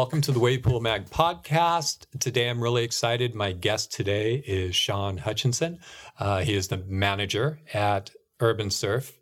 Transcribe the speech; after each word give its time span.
welcome 0.00 0.22
to 0.22 0.32
the 0.32 0.40
Wave 0.40 0.62
Pool 0.62 0.80
Mag 0.80 1.10
podcast. 1.10 2.06
Today 2.20 2.48
I'm 2.48 2.62
really 2.62 2.84
excited. 2.84 3.34
My 3.34 3.52
guest 3.52 3.92
today 3.92 4.42
is 4.46 4.74
Shaun 4.74 5.18
Hutchinson. 5.18 5.78
Uh, 6.18 6.38
he 6.38 6.54
is 6.54 6.68
the 6.68 6.78
manager 6.88 7.60
at 7.74 8.10
Urbnsurf, 8.40 9.12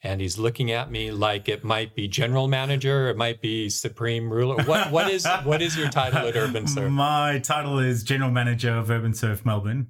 and 0.00 0.20
he's 0.20 0.38
looking 0.38 0.70
at 0.70 0.92
me 0.92 1.10
like 1.10 1.48
it 1.48 1.64
might 1.64 1.96
be 1.96 2.06
general 2.06 2.46
manager, 2.46 3.08
it 3.08 3.16
might 3.16 3.42
be 3.42 3.68
supreme 3.68 4.32
ruler. 4.32 4.62
What 4.62 4.92
what 4.92 5.10
is 5.10 5.26
what 5.42 5.60
is 5.60 5.76
your 5.76 5.88
title 5.88 6.28
at 6.28 6.34
Urbnsurf? 6.34 6.88
My 6.92 7.40
title 7.40 7.80
is 7.80 8.04
general 8.04 8.30
manager 8.30 8.72
of 8.76 8.86
Urbnsurf 8.86 9.44
Melbourne. 9.44 9.88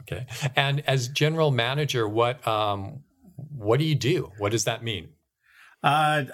Okay, 0.00 0.26
and 0.54 0.86
as 0.86 1.08
general 1.08 1.50
manager, 1.50 2.06
what 2.06 2.46
um, 2.46 3.04
what 3.56 3.78
do 3.78 3.86
you 3.86 3.94
do? 3.94 4.32
What 4.36 4.52
does 4.52 4.64
that 4.64 4.84
mean? 4.84 5.08
Uh, 5.82 6.24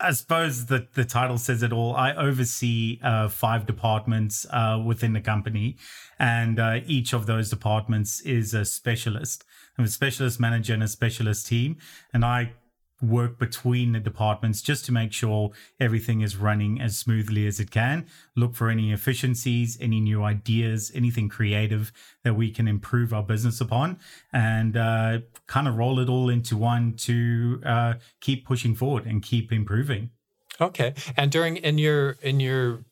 I 0.00 0.12
suppose 0.12 0.66
the, 0.66 0.86
the 0.94 1.04
title 1.04 1.38
says 1.38 1.62
it 1.62 1.72
all. 1.72 1.96
I 1.96 2.14
oversee 2.14 3.00
uh, 3.02 3.28
five 3.28 3.66
departments 3.66 4.46
uh, 4.50 4.80
within 4.84 5.12
the 5.12 5.20
company, 5.20 5.76
and 6.18 6.60
uh, 6.60 6.80
each 6.86 7.12
of 7.12 7.26
those 7.26 7.50
departments 7.50 8.20
is 8.20 8.54
a 8.54 8.64
specialist. 8.64 9.44
I'm 9.76 9.84
a 9.84 9.88
specialist 9.88 10.38
manager 10.38 10.74
and 10.74 10.82
a 10.84 10.88
specialist 10.88 11.48
team, 11.48 11.78
and 12.12 12.24
I 12.24 12.52
work 13.00 13.38
between 13.38 13.92
the 13.92 14.00
departments 14.00 14.60
just 14.60 14.84
to 14.86 14.92
make 14.92 15.12
sure 15.12 15.50
everything 15.78 16.20
is 16.20 16.36
running 16.36 16.80
as 16.80 16.96
smoothly 16.96 17.46
as 17.46 17.60
it 17.60 17.70
can. 17.70 18.06
Look 18.34 18.54
for 18.54 18.70
any 18.70 18.92
efficiencies, 18.92 19.78
any 19.80 20.00
new 20.00 20.22
ideas, 20.24 20.90
anything 20.94 21.28
creative 21.28 21.92
that 22.24 22.34
we 22.34 22.50
can 22.50 22.66
improve 22.66 23.12
our 23.12 23.22
business 23.22 23.60
upon, 23.60 23.98
and 24.32 24.76
uh, 24.76 25.18
kind 25.46 25.68
of 25.68 25.76
roll 25.76 26.00
it 26.00 26.08
all 26.08 26.28
into 26.28 26.56
one 26.56 26.94
to 26.94 27.60
uh, 27.64 27.94
keep 28.20 28.46
pushing 28.46 28.74
forward 28.74 29.06
and 29.06 29.22
keep 29.22 29.52
improving. 29.52 30.10
Okay. 30.60 30.94
And 31.16 31.30
during 31.30 31.56
in 31.56 31.78
your 31.78 32.16
in 32.20 32.40
your 32.40 32.84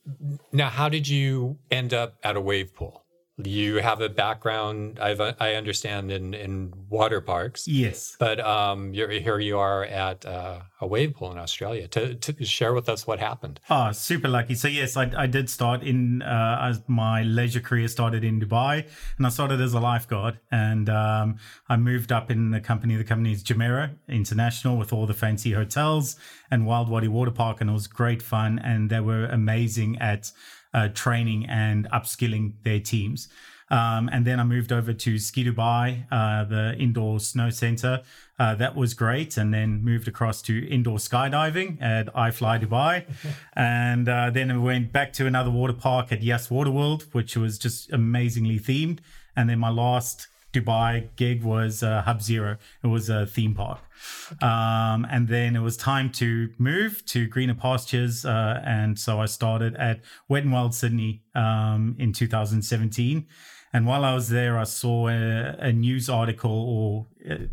now, 0.52 0.68
how 0.68 0.88
did 0.88 1.08
you 1.08 1.58
end 1.70 1.92
up 1.92 2.14
at 2.22 2.36
a 2.36 2.40
wave 2.40 2.74
pool? 2.74 3.05
You 3.44 3.76
have 3.76 4.00
a 4.00 4.08
background 4.08 4.98
I've, 4.98 5.20
i 5.20 5.54
understand 5.54 6.10
in, 6.10 6.32
in 6.32 6.72
water 6.88 7.20
parks. 7.20 7.68
Yes. 7.68 8.16
But 8.18 8.40
um, 8.40 8.94
here 8.94 9.38
you 9.38 9.58
are 9.58 9.84
at 9.84 10.24
uh, 10.24 10.60
a 10.80 10.86
wave 10.86 11.14
pool 11.14 11.32
in 11.32 11.38
australia. 11.38 11.86
To, 11.88 12.14
to, 12.14 12.44
share 12.46 12.72
with 12.72 12.88
us 12.88 13.06
what 13.06 13.18
happened. 13.18 13.60
Oh 13.68 13.92
super 13.92 14.28
lucky. 14.28 14.54
So 14.54 14.68
yes 14.68 14.96
i, 14.96 15.10
I 15.16 15.26
did 15.26 15.50
start 15.50 15.82
in 15.82 16.22
uh, 16.22 16.58
as 16.62 16.82
my 16.86 17.22
leisure 17.22 17.60
career 17.60 17.88
started 17.88 18.24
in 18.24 18.40
dubai 18.40 18.86
and 19.18 19.26
i 19.26 19.28
started 19.28 19.60
as 19.60 19.74
a 19.74 19.80
lifeguard. 19.80 20.38
And 20.50 20.88
um, 20.88 21.36
i 21.68 21.76
moved 21.76 22.12
up 22.12 22.30
in 22.30 22.52
the 22.52 22.60
company 22.60 22.96
the 22.96 23.04
company 23.04 23.32
is 23.32 23.42
jumeirah 23.44 23.90
international 24.08 24.78
with 24.78 24.92
all 24.92 25.06
the 25.06 25.14
fancy 25.14 25.52
hotels 25.52 26.16
and 26.50 26.64
wild 26.64 26.88
wadi 26.88 27.08
water 27.08 27.30
park 27.30 27.60
and 27.60 27.68
it 27.68 27.72
was 27.74 27.86
great 27.86 28.22
fun. 28.22 28.58
And 28.58 28.88
they 28.88 29.00
were 29.00 29.26
amazing 29.26 29.98
at 29.98 30.32
uh, 30.76 30.88
training 30.94 31.46
and 31.48 31.88
upskilling 31.90 32.52
their 32.62 32.78
teams. 32.78 33.28
Um, 33.68 34.08
and 34.12 34.24
then 34.24 34.38
I 34.38 34.44
moved 34.44 34.72
over 34.72 34.92
to 34.92 35.18
Ski 35.18 35.44
Dubai, 35.44 36.06
uh, 36.12 36.44
the 36.44 36.76
indoor 36.78 37.18
snow 37.18 37.50
center. 37.50 38.02
Uh, 38.38 38.54
that 38.54 38.76
was 38.76 38.94
great. 38.94 39.36
And 39.36 39.52
then 39.52 39.82
moved 39.82 40.06
across 40.06 40.40
to 40.42 40.68
indoor 40.68 40.98
skydiving 40.98 41.82
at 41.82 42.06
iFly 42.14 42.64
Dubai. 42.64 43.06
and 43.54 44.08
uh, 44.08 44.30
then 44.30 44.52
I 44.52 44.58
went 44.58 44.92
back 44.92 45.12
to 45.14 45.26
another 45.26 45.50
water 45.50 45.72
park 45.72 46.12
at 46.12 46.22
Yas 46.22 46.48
Water 46.50 46.70
World, 46.70 47.06
which 47.12 47.36
was 47.36 47.58
just 47.58 47.92
amazingly 47.92 48.60
themed. 48.60 49.00
And 49.34 49.50
then 49.50 49.58
my 49.58 49.70
last 49.70 50.28
Dubai 50.52 51.08
gig 51.16 51.42
was 51.42 51.82
uh, 51.82 52.02
Hub 52.02 52.22
Zero. 52.22 52.56
It 52.82 52.86
was 52.86 53.08
a 53.08 53.26
theme 53.26 53.54
park. 53.54 53.80
Um, 54.42 55.06
and 55.10 55.28
then 55.28 55.56
it 55.56 55.60
was 55.60 55.76
time 55.76 56.10
to 56.12 56.50
move 56.58 57.04
to 57.06 57.26
greener 57.26 57.54
pastures. 57.54 58.24
Uh, 58.24 58.62
and 58.64 58.98
so 58.98 59.20
I 59.20 59.26
started 59.26 59.74
at 59.76 60.00
Wet 60.28 60.44
and 60.44 60.52
Wild 60.52 60.74
Sydney 60.74 61.22
um, 61.34 61.96
in 61.98 62.12
2017. 62.12 63.26
And 63.72 63.86
while 63.86 64.04
I 64.04 64.14
was 64.14 64.28
there, 64.28 64.58
I 64.58 64.64
saw 64.64 65.08
a, 65.08 65.56
a 65.58 65.72
news 65.72 66.08
article 66.08 66.50
or, 66.50 67.06
uh, 67.30 67.46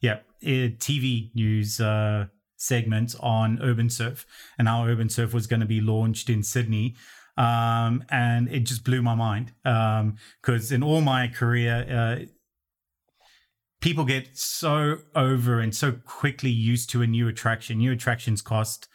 yeah, 0.00 0.20
TV 0.42 1.34
news 1.34 1.80
uh, 1.80 2.26
segment 2.56 3.14
on 3.20 3.58
Urbnsurf 3.58 4.24
and 4.58 4.68
how 4.68 4.84
Urbnsurf 4.84 5.34
was 5.34 5.46
going 5.46 5.60
to 5.60 5.66
be 5.66 5.80
launched 5.80 6.30
in 6.30 6.42
Sydney 6.42 6.94
um, 7.36 8.04
and 8.10 8.48
it 8.48 8.60
just 8.60 8.84
blew 8.84 9.02
my 9.02 9.14
mind 9.14 9.52
because 9.64 10.72
um, 10.72 10.74
in 10.74 10.82
all 10.82 11.00
my 11.00 11.28
career, 11.28 11.86
uh, 11.90 12.24
people 13.80 14.04
get 14.04 14.36
so 14.36 14.98
over 15.14 15.60
and 15.60 15.74
so 15.74 15.92
quickly 15.92 16.50
used 16.50 16.90
to 16.90 17.02
a 17.02 17.06
new 17.06 17.28
attraction. 17.28 17.78
New 17.78 17.92
attractions 17.92 18.42
cost 18.42 18.88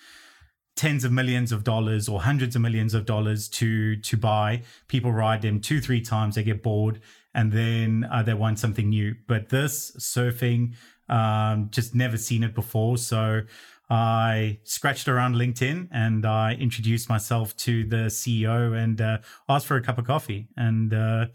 tens 0.76 1.04
of 1.04 1.12
millions 1.12 1.52
of 1.52 1.64
dollars 1.64 2.08
or 2.08 2.22
hundreds 2.22 2.56
of 2.56 2.62
millions 2.62 2.94
of 2.94 3.06
dollars 3.06 3.50
to 3.50 3.96
to 3.98 4.16
buy. 4.16 4.62
People 4.88 5.12
ride 5.12 5.42
them 5.42 5.60
two, 5.60 5.82
three 5.82 6.02
times, 6.02 6.36
they 6.36 6.44
get 6.44 6.64
bored, 6.64 7.02
and 7.34 7.52
then 7.52 8.08
uh, 8.12 8.24
they 8.24 8.34
want 8.34 8.60
something 8.60 8.90
new. 8.90 9.16
But 9.28 9.50
this 9.50 9.92
surfing, 10.00 10.76
um, 11.10 11.70
just 11.72 11.96
never 11.96 12.18
seen 12.18 12.44
it 12.44 12.56
before. 12.56 12.98
So 12.98 13.42
I 13.90 14.60
scratched 14.64 15.08
around 15.08 15.36
LinkedIn 15.36 15.88
and 15.92 16.26
I 16.26 16.54
introduced 16.54 17.08
myself 17.08 17.56
to 17.58 17.86
the 17.86 18.08
CEO 18.08 18.78
and 18.78 19.00
uh, 19.00 19.20
asked 19.48 19.66
for 19.66 19.78
a 19.78 19.82
cup 19.82 19.98
of 19.98 20.06
coffee. 20.06 20.48
And 20.58 20.94
uh, 20.94 21.28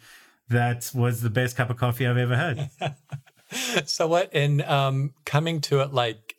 that 0.48 0.90
was 0.94 1.22
the 1.22 1.30
best 1.30 1.56
cup 1.56 1.70
of 1.70 1.78
coffee 1.78 2.06
I've 2.06 2.18
ever 2.18 2.36
had. 2.36 2.70
so, 3.88 4.06
what, 4.06 4.32
in 4.34 4.60
um, 4.62 5.14
coming 5.24 5.60
to 5.62 5.80
it, 5.80 5.94
like, 5.94 6.36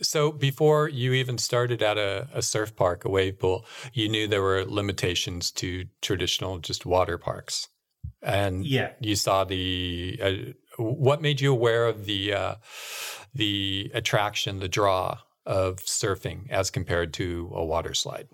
so 0.00 0.32
before 0.32 0.88
you 0.88 1.12
even 1.12 1.38
started 1.38 1.80
at 1.80 1.96
a, 1.96 2.26
a, 2.34 2.42
surf 2.42 2.74
park, 2.74 3.04
a 3.04 3.08
wave 3.08 3.38
pool, 3.38 3.64
you 3.92 4.08
knew 4.08 4.26
there 4.26 4.42
were 4.42 4.64
limitations 4.64 5.52
to 5.52 5.86
traditional 6.00 6.58
just 6.58 6.84
water 6.84 7.18
parks. 7.18 7.68
And 8.20 8.66
yeah. 8.66 8.92
you 8.98 9.14
saw 9.14 9.44
the, 9.44 10.18
uh, 10.20 10.32
what 10.82 11.22
made 11.22 11.40
you 11.40 11.52
aware 11.52 11.86
of 11.86 12.06
the, 12.06 12.32
uh, 12.32 12.54
the 13.32 13.92
attraction, 13.94 14.58
the 14.58 14.68
draw 14.68 15.18
of 15.46 15.76
surfing 15.76 16.50
as 16.50 16.70
compared 16.70 17.12
to 17.14 17.50
a 17.54 17.64
water 17.64 17.94
slide? 17.94 18.28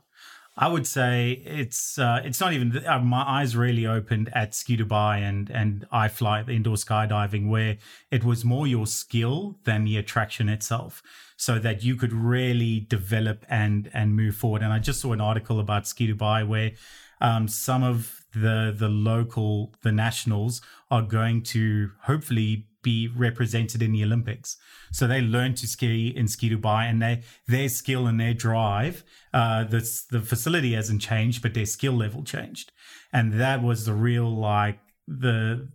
I 0.61 0.67
would 0.67 0.89
say 0.89 1.41
it's 1.47 2.01
uh, 2.01 2.21
it's 2.25 2.41
not 2.41 2.53
even 2.53 2.85
uh, 2.85 2.99
my 2.99 3.23
eyes 3.23 3.55
really 3.55 3.87
opened 3.87 4.29
at 4.35 4.57
Ski 4.57 4.77
Dubai 4.77 5.19
and 5.19 5.49
and 5.51 5.87
iFly 5.93 6.45
the 6.45 6.53
indoor 6.53 6.75
skydiving 6.75 7.49
where 7.49 7.77
it 8.11 8.25
was 8.25 8.45
more 8.45 8.67
your 8.67 8.87
skill 8.89 9.61
than 9.63 9.85
the 9.85 9.97
attraction 9.97 10.49
itself, 10.49 11.01
so 11.37 11.61
that 11.61 11.85
you 11.85 11.95
could 11.95 12.13
really 12.13 12.81
develop 12.81 13.47
and 13.49 13.89
and 13.95 14.17
move 14.17 14.35
forward. 14.35 14.63
And 14.63 14.73
I 14.73 14.81
just 14.81 15.01
saw 15.01 15.13
an 15.13 15.21
article 15.21 15.61
about 15.61 15.87
Ski 15.87 16.13
Dubai 16.13 16.47
where 16.47 16.73
um, 17.21 17.47
some 17.47 17.85
of 17.85 18.25
the 18.33 18.75
the 18.77 18.89
local 18.89 19.77
the 19.83 19.93
nationals 19.93 20.61
are 20.91 21.03
going 21.03 21.43
to 21.43 21.93
hopefully 22.03 22.67
be 22.89 23.09
represented 23.29 23.81
in 23.87 23.93
the 23.93 24.03
Olympics. 24.09 24.57
So 24.93 25.03
they 25.07 25.21
learn 25.21 25.53
to 25.61 25.67
ski 25.75 26.09
in 26.21 26.27
Ski 26.35 26.47
Dubai, 26.55 26.83
and 26.91 26.99
they 27.05 27.15
their 27.55 27.69
skill 27.69 28.07
and 28.11 28.19
their 28.19 28.37
drive. 28.47 28.97
Uh, 29.41 29.65
the 29.75 29.83
the 30.15 30.23
facility 30.33 30.73
hasn't 30.81 31.03
changed, 31.11 31.39
but 31.43 31.53
their 31.55 31.71
skill 31.77 31.97
level 32.05 32.23
changed, 32.35 32.73
and 33.17 33.27
that 33.45 33.59
was 33.69 33.79
the 33.85 33.97
real 34.11 34.31
like 34.53 34.81
the 35.25 35.69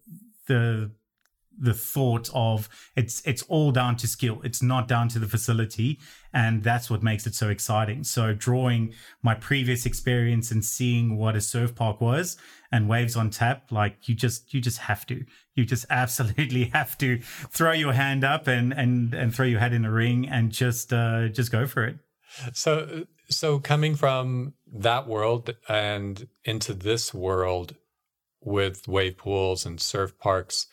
the 0.48 0.92
the 1.60 1.74
thought 1.74 2.30
of 2.34 2.70
it's 2.96 3.22
it's 3.26 3.44
all 3.44 3.72
down 3.72 3.96
to 3.98 4.08
skill. 4.08 4.42
It's 4.44 4.62
not 4.62 4.88
down 4.88 5.08
to 5.10 5.20
the 5.20 5.28
facility. 5.28 6.00
And 6.34 6.64
that's 6.64 6.90
what 6.90 7.04
makes 7.04 7.28
it 7.28 7.36
so 7.36 7.50
exciting. 7.50 8.04
So 8.04 8.34
drawing 8.34 8.94
my 9.22 9.36
previous 9.36 9.86
experience 9.86 10.52
and 10.52 10.66
seeing 10.66 11.18
what 11.18 11.36
a 11.36 11.42
surf 11.42 11.76
park 11.76 12.02
was 12.02 12.38
and 12.72 12.90
waves 12.90 13.16
on 13.16 13.30
tap 13.30 13.72
like 13.72 14.10
you 14.10 14.16
just 14.16 14.54
you 14.54 14.62
just 14.62 14.80
have 14.80 15.06
to. 15.08 15.26
You 15.56 15.66
just 15.66 15.86
absolutely 15.90 16.66
have 16.66 16.98
to 17.00 17.20
throw 17.22 17.72
your 17.72 17.94
hand 17.94 18.24
up 18.24 18.48
and 18.48 18.74
and 18.74 19.14
and 19.14 19.34
throw 19.34 19.46
your 19.46 19.60
head 19.60 19.74
in 19.74 19.84
the 19.84 19.92
ring 19.92 20.28
and 20.28 20.52
just 20.52 20.92
uh 20.92 21.28
just 21.30 21.52
go 21.52 21.68
for 21.68 21.86
it. 21.86 21.98
So 22.54 23.06
so 23.30 23.60
coming 23.60 23.96
from 23.96 24.54
that 24.74 25.08
world 25.08 25.56
and 25.70 26.28
into 26.44 26.74
this 26.74 27.14
world 27.14 27.76
with 28.42 28.88
wave 28.88 29.18
pools 29.18 29.66
and 29.66 29.80
surf 29.80 30.18
parks 30.20 30.68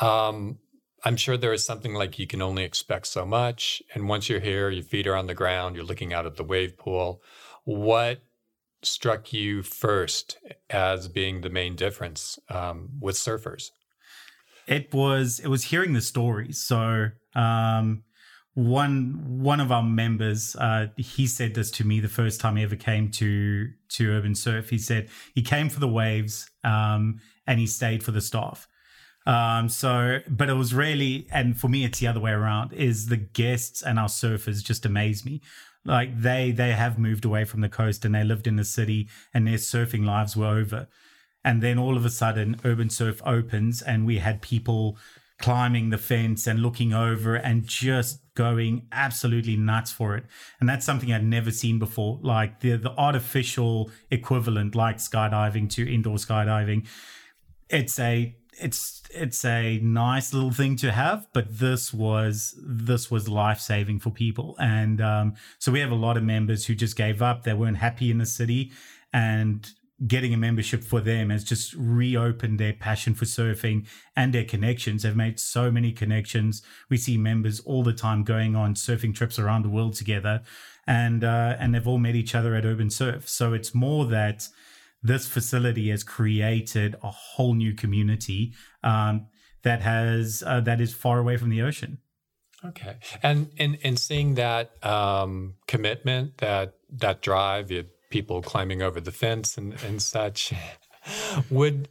um, 0.00 0.58
I'm 1.04 1.16
sure 1.16 1.36
there 1.36 1.52
is 1.52 1.64
something 1.64 1.94
like 1.94 2.18
you 2.18 2.26
can 2.26 2.42
only 2.42 2.64
expect 2.64 3.06
so 3.06 3.24
much. 3.24 3.82
And 3.94 4.08
once 4.08 4.28
you're 4.28 4.40
here, 4.40 4.70
your 4.70 4.82
feet 4.82 5.06
are 5.06 5.14
on 5.14 5.26
the 5.26 5.34
ground, 5.34 5.76
you're 5.76 5.84
looking 5.84 6.12
out 6.12 6.26
at 6.26 6.36
the 6.36 6.44
wave 6.44 6.76
pool. 6.76 7.22
What 7.64 8.22
struck 8.82 9.32
you 9.32 9.62
first 9.62 10.38
as 10.70 11.08
being 11.08 11.40
the 11.40 11.50
main 11.50 11.76
difference 11.76 12.38
um, 12.48 12.90
with 13.00 13.16
surfers? 13.16 13.70
It 14.66 14.92
was 14.92 15.38
it 15.38 15.48
was 15.48 15.64
hearing 15.64 15.92
the 15.92 16.00
stories. 16.00 16.60
So 16.60 17.10
um, 17.34 18.02
one 18.54 19.42
one 19.42 19.60
of 19.60 19.70
our 19.70 19.82
members, 19.82 20.56
uh, 20.56 20.88
he 20.96 21.26
said 21.26 21.54
this 21.54 21.70
to 21.72 21.84
me 21.84 22.00
the 22.00 22.08
first 22.08 22.40
time 22.40 22.56
he 22.56 22.64
ever 22.64 22.74
came 22.74 23.10
to 23.12 23.68
to 23.90 24.08
Urbnsurf. 24.08 24.70
He 24.70 24.78
said 24.78 25.08
he 25.34 25.42
came 25.42 25.68
for 25.68 25.78
the 25.78 25.88
waves 25.88 26.50
um, 26.64 27.20
and 27.46 27.60
he 27.60 27.66
stayed 27.66 28.02
for 28.02 28.10
the 28.10 28.20
staff. 28.20 28.66
Um, 29.26 29.68
so, 29.68 30.20
but 30.28 30.48
it 30.48 30.54
was 30.54 30.72
really, 30.72 31.26
and 31.32 31.58
for 31.58 31.68
me, 31.68 31.84
it's 31.84 31.98
the 31.98 32.06
other 32.06 32.20
way 32.20 32.30
around. 32.30 32.72
Is 32.72 33.06
the 33.06 33.16
guests 33.16 33.82
and 33.82 33.98
our 33.98 34.08
surfers 34.08 34.62
just 34.62 34.86
amaze 34.86 35.24
me. 35.24 35.40
Like 35.84 36.20
they 36.20 36.50
they 36.52 36.72
have 36.72 36.98
moved 36.98 37.24
away 37.24 37.44
from 37.44 37.60
the 37.60 37.68
coast 37.68 38.04
and 38.04 38.14
they 38.14 38.24
lived 38.24 38.46
in 38.46 38.56
the 38.56 38.64
city, 38.64 39.08
and 39.34 39.46
their 39.46 39.56
surfing 39.56 40.04
lives 40.04 40.36
were 40.36 40.46
over. 40.46 40.88
And 41.44 41.62
then 41.62 41.78
all 41.78 41.96
of 41.96 42.04
a 42.04 42.10
sudden, 42.10 42.56
Urbnsurf 42.64 43.20
opens, 43.24 43.82
and 43.82 44.04
we 44.06 44.18
had 44.18 44.42
people 44.42 44.98
climbing 45.38 45.90
the 45.90 45.98
fence 45.98 46.46
and 46.46 46.60
looking 46.60 46.92
over 46.92 47.34
and 47.34 47.66
just 47.66 48.20
going 48.34 48.86
absolutely 48.90 49.54
nuts 49.56 49.92
for 49.92 50.16
it. 50.16 50.24
And 50.60 50.68
that's 50.68 50.86
something 50.86 51.12
I'd 51.12 51.24
never 51.24 51.50
seen 51.50 51.78
before. 51.78 52.18
Like 52.22 52.60
the 52.60 52.76
the 52.76 52.92
artificial 52.96 53.90
equivalent, 54.10 54.74
like 54.74 54.98
skydiving 54.98 55.68
to 55.70 55.92
indoor 55.92 56.16
skydiving. 56.16 56.86
It's 57.68 57.98
a 57.98 58.36
it's 58.60 59.02
it's 59.10 59.44
a 59.44 59.78
nice 59.78 60.32
little 60.32 60.50
thing 60.50 60.76
to 60.76 60.92
have, 60.92 61.26
but 61.32 61.58
this 61.58 61.92
was 61.92 62.54
this 62.62 63.10
was 63.10 63.28
life 63.28 63.60
saving 63.60 64.00
for 64.00 64.10
people, 64.10 64.56
and 64.58 65.00
um, 65.00 65.34
so 65.58 65.72
we 65.72 65.80
have 65.80 65.90
a 65.90 65.96
lot 65.96 66.16
of 66.16 66.22
members 66.22 66.66
who 66.66 66.74
just 66.74 66.96
gave 66.96 67.22
up. 67.22 67.42
They 67.42 67.54
weren't 67.54 67.78
happy 67.78 68.10
in 68.10 68.18
the 68.18 68.26
city, 68.26 68.72
and 69.12 69.70
getting 70.06 70.34
a 70.34 70.36
membership 70.36 70.84
for 70.84 71.00
them 71.00 71.30
has 71.30 71.42
just 71.42 71.74
reopened 71.74 72.60
their 72.60 72.74
passion 72.74 73.14
for 73.14 73.24
surfing 73.24 73.86
and 74.14 74.34
their 74.34 74.44
connections. 74.44 75.02
They've 75.02 75.16
made 75.16 75.40
so 75.40 75.70
many 75.70 75.90
connections. 75.92 76.62
We 76.90 76.98
see 76.98 77.16
members 77.16 77.60
all 77.60 77.82
the 77.82 77.94
time 77.94 78.22
going 78.22 78.54
on 78.54 78.74
surfing 78.74 79.14
trips 79.14 79.38
around 79.38 79.62
the 79.62 79.70
world 79.70 79.94
together, 79.94 80.42
and 80.86 81.24
uh, 81.24 81.56
and 81.58 81.74
they've 81.74 81.86
all 81.86 81.98
met 81.98 82.14
each 82.14 82.34
other 82.34 82.54
at 82.54 82.64
Urbnsurf. 82.64 83.28
So 83.28 83.52
it's 83.52 83.74
more 83.74 84.06
that 84.06 84.48
this 85.02 85.26
facility 85.26 85.90
has 85.90 86.02
created 86.02 86.96
a 87.02 87.10
whole 87.10 87.54
new 87.54 87.74
community 87.74 88.54
um, 88.82 89.26
that 89.62 89.82
has 89.82 90.42
uh, 90.46 90.60
that 90.60 90.80
is 90.80 90.94
far 90.94 91.18
away 91.18 91.36
from 91.36 91.50
the 91.50 91.62
ocean. 91.62 91.98
Okay, 92.64 92.96
and 93.22 93.50
in 93.56 93.74
in 93.76 93.96
seeing 93.96 94.34
that 94.34 94.72
um, 94.84 95.54
commitment, 95.66 96.38
that 96.38 96.74
that 96.90 97.22
drive, 97.22 97.70
people 98.10 98.42
climbing 98.42 98.82
over 98.82 99.00
the 99.00 99.12
fence 99.12 99.58
and 99.58 99.74
and 99.84 100.00
such, 100.02 100.52
would 101.50 101.88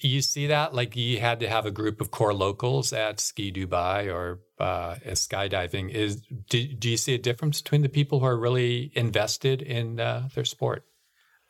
you 0.00 0.20
see 0.20 0.46
that 0.48 0.74
like 0.74 0.96
you 0.96 1.18
had 1.20 1.40
to 1.40 1.48
have 1.48 1.66
a 1.66 1.70
group 1.70 2.00
of 2.00 2.10
core 2.10 2.34
locals 2.34 2.92
at 2.92 3.20
Ski 3.20 3.52
Dubai 3.52 4.12
or 4.12 4.40
uh, 4.58 4.94
skydiving? 5.12 5.90
Is 5.90 6.22
do, 6.48 6.66
do 6.66 6.90
you 6.90 6.96
see 6.96 7.14
a 7.14 7.18
difference 7.18 7.60
between 7.60 7.82
the 7.82 7.88
people 7.88 8.20
who 8.20 8.26
are 8.26 8.38
really 8.38 8.92
invested 8.94 9.62
in 9.62 10.00
uh, 10.00 10.28
their 10.34 10.44
sport? 10.44 10.84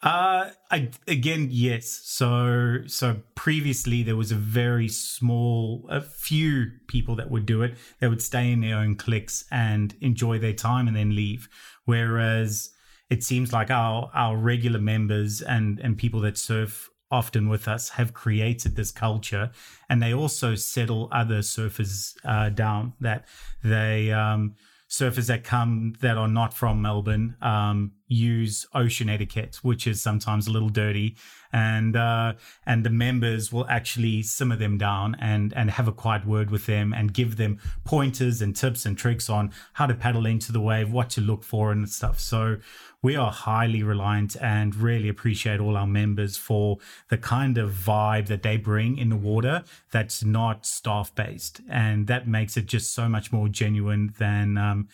Uh, 0.05 0.51
I, 0.71 0.91
again, 1.09 1.49
yes. 1.51 1.87
So, 2.05 2.81
so 2.87 3.23
previously 3.35 4.03
there 4.03 4.17
was 4.17 4.31
a 4.31 4.37
very 4.37 4.87
small, 4.87 5.87
a 5.89 6.03
few 6.03 6.73
people 6.89 7.17
that 7.17 7.31
would 7.31 7.47
do 7.47 7.63
it. 7.63 7.75
They 8.01 8.09
would 8.09 8.21
stay 8.21 8.53
in 8.53 8.61
their 8.61 8.77
own 8.77 8.97
cliques 8.97 9.47
and 9.51 9.95
enjoy 10.03 10.39
their 10.39 10.53
time 10.53 10.89
and 10.89 10.97
then 10.97 11.17
leave. 11.17 11.49
Whereas 11.87 12.71
it 13.09 13.25
seems 13.25 13.51
like 13.53 13.71
our 13.71 14.11
our 14.15 14.37
regular 14.37 14.81
members 14.81 15.41
and 15.41 15.79
and 15.81 15.97
people 15.97 16.21
that 16.21 16.37
surf 16.37 16.91
often 17.11 17.49
with 17.49 17.67
us 17.67 17.91
have 17.91 18.13
created 18.13 18.77
this 18.77 18.91
culture, 18.91 19.51
and 19.89 20.03
they 20.03 20.13
also 20.13 20.55
settle 20.55 21.09
other 21.13 21.39
surfers 21.39 22.15
uh, 22.25 22.51
down. 22.51 22.95
That 23.01 23.27
they 23.63 24.11
um, 24.13 24.57
surfers 24.89 25.27
that 25.27 25.45
come 25.45 25.95
that 26.01 26.17
are 26.17 26.29
not 26.29 26.55
from 26.55 26.83
Melbourne 26.83 27.37
um, 27.43 27.93
use 28.15 28.67
ocean 28.75 29.09
etiquette, 29.09 29.57
which 29.63 29.87
is 29.87 30.01
sometimes 30.01 30.47
a 30.47 30.51
little 30.51 30.69
dirty, 30.69 31.17
and 31.53 31.97
uh, 31.97 32.35
and 32.67 32.85
the 32.85 32.91
members 32.91 33.53
will 33.53 33.67
actually 33.69 34.23
simmer 34.23 34.57
them 34.57 34.79
down 34.79 35.17
and 35.21 35.53
and 35.55 35.71
have 35.71 35.89
a 35.89 35.93
quiet 35.93 36.27
word 36.27 36.51
with 36.51 36.67
them 36.67 36.93
and 36.93 37.13
give 37.13 37.37
them 37.37 37.59
pointers 37.85 38.41
and 38.41 38.57
tips 38.57 38.87
and 38.87 38.97
tricks 38.97 39.29
on 39.29 39.53
how 39.75 39.87
to 39.87 39.95
paddle 39.95 40.27
into 40.27 40.53
the 40.53 40.61
wave, 40.61 40.91
what 40.91 41.11
to 41.11 41.21
look 41.21 41.43
for, 41.43 41.73
and 41.73 41.89
stuff. 41.89 42.19
So 42.21 42.59
we 43.05 43.17
are 43.17 43.31
highly 43.31 43.83
reliant 43.83 44.35
and 44.41 44.75
really 44.75 45.11
appreciate 45.11 45.61
all 45.61 45.77
our 45.77 45.87
members 45.87 46.39
for 46.39 46.79
the 47.11 47.19
kind 47.19 47.59
of 47.59 47.71
vibe 47.71 48.29
that 48.29 48.43
they 48.43 48.57
bring 48.57 48.97
in 48.97 49.11
the 49.11 49.17
water 49.17 49.63
that's 49.93 50.25
not 50.25 50.65
staff 50.65 51.15
based. 51.15 51.61
And 51.69 52.07
that 52.07 52.27
makes 52.27 52.57
it 52.57 52.65
just 52.65 52.95
so 52.95 53.07
much 53.09 53.31
more 53.31 53.49
genuine 53.49 54.15
than 54.19 54.57
um, 54.57 54.89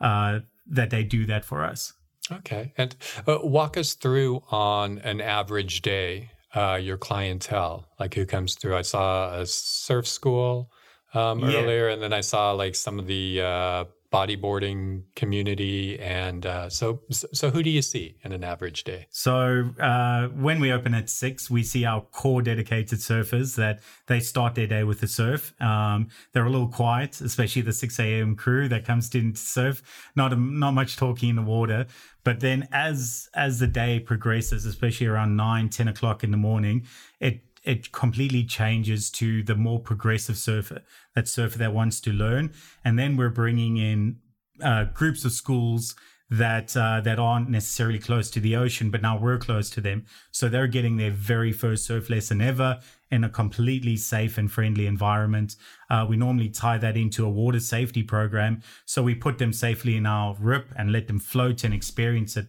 uh, 0.00 0.40
that 0.68 0.90
they 0.90 1.02
do 1.02 1.26
that 1.26 1.44
for 1.44 1.64
us. 1.64 1.94
Okay. 2.30 2.72
And 2.76 2.94
uh, 3.26 3.38
walk 3.42 3.76
us 3.76 3.94
through 3.94 4.42
on 4.50 4.98
an 4.98 5.20
average 5.20 5.82
day, 5.82 6.30
uh, 6.54 6.78
your 6.80 6.96
clientele, 6.96 7.86
like 7.98 8.14
who 8.14 8.26
comes 8.26 8.54
through. 8.54 8.76
I 8.76 8.82
saw 8.82 9.34
a 9.38 9.46
surf 9.46 10.06
school 10.06 10.70
um, 11.14 11.40
yeah. 11.40 11.56
earlier, 11.56 11.88
and 11.88 12.02
then 12.02 12.12
I 12.12 12.20
saw 12.20 12.52
like 12.52 12.74
some 12.74 12.98
of 12.98 13.06
the 13.06 13.40
uh, 13.40 13.84
bodyboarding 14.12 15.02
community 15.14 15.98
and 15.98 16.46
uh, 16.46 16.70
so 16.70 17.02
so 17.10 17.50
who 17.50 17.62
do 17.62 17.68
you 17.68 17.82
see 17.82 18.16
in 18.22 18.32
an 18.32 18.42
average 18.42 18.84
day? 18.84 19.06
So 19.10 19.70
uh, 19.78 20.28
when 20.28 20.60
we 20.60 20.72
open 20.72 20.94
at 20.94 21.10
six 21.10 21.50
we 21.50 21.62
see 21.62 21.84
our 21.84 22.00
core 22.00 22.40
dedicated 22.40 23.00
surfers 23.00 23.56
that 23.56 23.80
they 24.06 24.20
start 24.20 24.54
their 24.54 24.66
day 24.66 24.84
with 24.84 25.00
the 25.00 25.08
surf. 25.08 25.52
Um, 25.60 26.08
they're 26.32 26.46
a 26.46 26.50
little 26.50 26.68
quiet 26.68 27.20
especially 27.20 27.62
the 27.62 27.72
6 27.72 28.00
a.m 28.00 28.34
crew 28.34 28.68
that 28.68 28.84
comes 28.84 29.14
in 29.14 29.32
to 29.34 29.38
surf. 29.38 30.10
Not 30.16 30.38
not 30.38 30.72
much 30.72 30.96
talking 30.96 31.30
in 31.30 31.36
the 31.36 31.42
water. 31.42 31.86
But 32.24 32.40
then 32.40 32.68
as 32.72 33.28
as 33.34 33.58
the 33.58 33.66
day 33.66 34.00
progresses 34.00 34.64
especially 34.64 35.06
around 35.06 35.36
9 35.36 35.68
10 35.68 35.88
o'clock 35.88 36.24
in 36.24 36.30
the 36.30 36.36
morning 36.36 36.86
it 37.20 37.47
it 37.64 37.92
completely 37.92 38.44
changes 38.44 39.10
to 39.10 39.42
the 39.42 39.54
more 39.54 39.80
progressive 39.80 40.36
surfer, 40.36 40.82
that 41.14 41.28
surfer 41.28 41.58
that 41.58 41.74
wants 41.74 42.00
to 42.00 42.12
learn. 42.12 42.52
And 42.84 42.98
then 42.98 43.16
we're 43.16 43.30
bringing 43.30 43.76
in 43.76 44.16
uh, 44.62 44.84
groups 44.84 45.24
of 45.24 45.32
schools 45.32 45.94
that 46.30 46.76
uh, 46.76 47.00
that 47.00 47.18
aren't 47.18 47.48
necessarily 47.48 47.98
close 47.98 48.30
to 48.30 48.40
the 48.40 48.54
ocean, 48.54 48.90
but 48.90 49.00
now 49.00 49.18
we're 49.18 49.38
close 49.38 49.70
to 49.70 49.80
them. 49.80 50.04
So 50.30 50.48
they're 50.48 50.66
getting 50.66 50.96
their 50.96 51.10
very 51.10 51.52
first 51.52 51.86
surf 51.86 52.10
lesson 52.10 52.40
ever 52.40 52.80
in 53.10 53.24
a 53.24 53.30
completely 53.30 53.96
safe 53.96 54.36
and 54.36 54.52
friendly 54.52 54.86
environment. 54.86 55.56
Uh, 55.88 56.04
we 56.08 56.16
normally 56.16 56.50
tie 56.50 56.76
that 56.78 56.96
into 56.96 57.24
a 57.24 57.30
water 57.30 57.60
safety 57.60 58.02
program, 58.02 58.62
so 58.84 59.02
we 59.02 59.14
put 59.14 59.38
them 59.38 59.52
safely 59.52 59.96
in 59.96 60.04
our 60.04 60.36
rip 60.38 60.66
and 60.76 60.92
let 60.92 61.06
them 61.06 61.18
float 61.18 61.64
and 61.64 61.72
experience 61.72 62.36
it, 62.36 62.48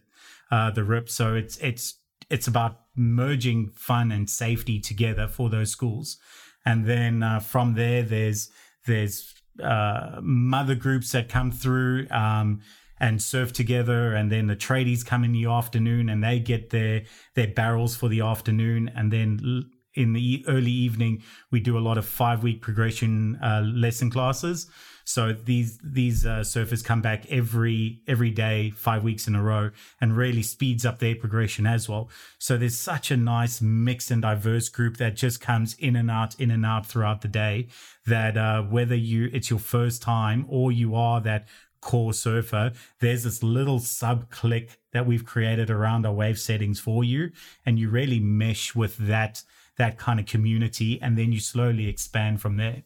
uh, 0.52 0.72
the 0.72 0.84
rip. 0.84 1.10
So 1.10 1.36
it's 1.36 1.58
it's 1.60 1.96
it's 2.30 2.48
about 2.48 2.82
merging 3.00 3.70
fun 3.70 4.12
and 4.12 4.30
safety 4.30 4.80
together 4.80 5.28
for 5.28 5.50
those 5.50 5.72
schools. 5.72 6.18
And 6.66 6.86
then 6.86 7.24
uh, 7.24 7.40
from 7.40 7.74
there, 7.74 8.04
there's 8.04 8.52
there's 8.86 9.34
uh, 9.64 10.20
mother 10.22 10.76
groups 10.76 11.12
that 11.14 11.30
come 11.30 11.52
through 11.52 12.08
um, 12.12 12.62
and 13.00 13.22
surf 13.22 13.54
together, 13.54 14.14
and 14.14 14.32
then 14.32 14.48
the 14.48 14.56
tradies 14.56 15.06
come 15.06 15.24
in 15.24 15.32
the 15.32 15.46
afternoon 15.46 16.10
and 16.10 16.24
they 16.24 16.40
get 16.40 16.70
their 16.70 17.04
their 17.36 17.48
barrels 17.48 17.96
for 17.96 18.10
the 18.10 18.22
afternoon, 18.22 18.92
and 18.96 19.12
then 19.12 19.64
in 19.96 20.14
the 20.14 20.46
early 20.48 20.72
evening 20.72 21.24
we 21.52 21.60
do 21.60 21.78
a 21.78 21.80
lot 21.80 21.98
of 21.98 22.06
five 22.06 22.44
week 22.44 22.62
progression 22.62 23.38
uh, 23.42 23.62
lesson 23.66 24.10
classes 24.10 24.70
so 25.10 25.34
these 25.34 25.80
these 25.84 26.24
uh, 26.24 26.42
surfers 26.42 26.86
come 26.86 27.02
back 27.02 27.26
every 27.32 28.04
every 28.08 28.30
day, 28.30 28.70
five 28.70 29.04
weeks 29.04 29.28
in 29.28 29.34
a 29.34 29.42
row, 29.42 29.72
and 30.00 30.16
really 30.16 30.44
speeds 30.44 30.86
up 30.86 31.00
their 31.00 31.16
progression 31.16 31.66
as 31.66 31.90
well. 31.90 32.12
So 32.38 32.58
there's 32.58 32.78
such 32.78 33.10
a 33.10 33.18
nice 33.18 33.60
mixed 33.60 34.12
and 34.12 34.22
diverse 34.22 34.70
group 34.70 34.98
that 34.98 35.16
just 35.16 35.42
comes 35.42 35.74
in 35.80 35.96
and 35.96 36.12
out, 36.12 36.40
in 36.40 36.52
and 36.52 36.64
out 36.64 36.86
throughout 36.86 37.22
the 37.22 37.28
day. 37.28 37.70
That 38.06 38.38
uh, 38.38 38.62
whether 38.62 38.94
you 38.94 39.32
it's 39.34 39.50
your 39.50 39.58
first 39.58 40.04
time 40.04 40.46
or 40.48 40.72
you 40.72 40.94
are 40.94 41.20
that 41.22 41.48
core 41.82 42.14
surfer, 42.14 42.74
there's 43.00 43.24
this 43.24 43.42
little 43.42 43.80
sub 43.80 44.30
click 44.30 44.78
that 44.94 45.08
we've 45.08 45.26
created 45.26 45.72
around 45.72 46.06
our 46.06 46.14
wave 46.14 46.38
settings 46.38 46.80
for 46.80 47.04
you, 47.04 47.32
and 47.66 47.80
you 47.80 47.90
really 47.90 48.20
mesh 48.20 48.76
with 48.76 48.98
that 48.98 49.42
that 49.76 49.98
kind 49.98 50.20
of 50.20 50.28
community, 50.28 51.02
and 51.02 51.18
then 51.18 51.32
you 51.32 51.40
slowly 51.40 51.88
expand 51.88 52.42
from 52.42 52.58
there. 52.58 52.84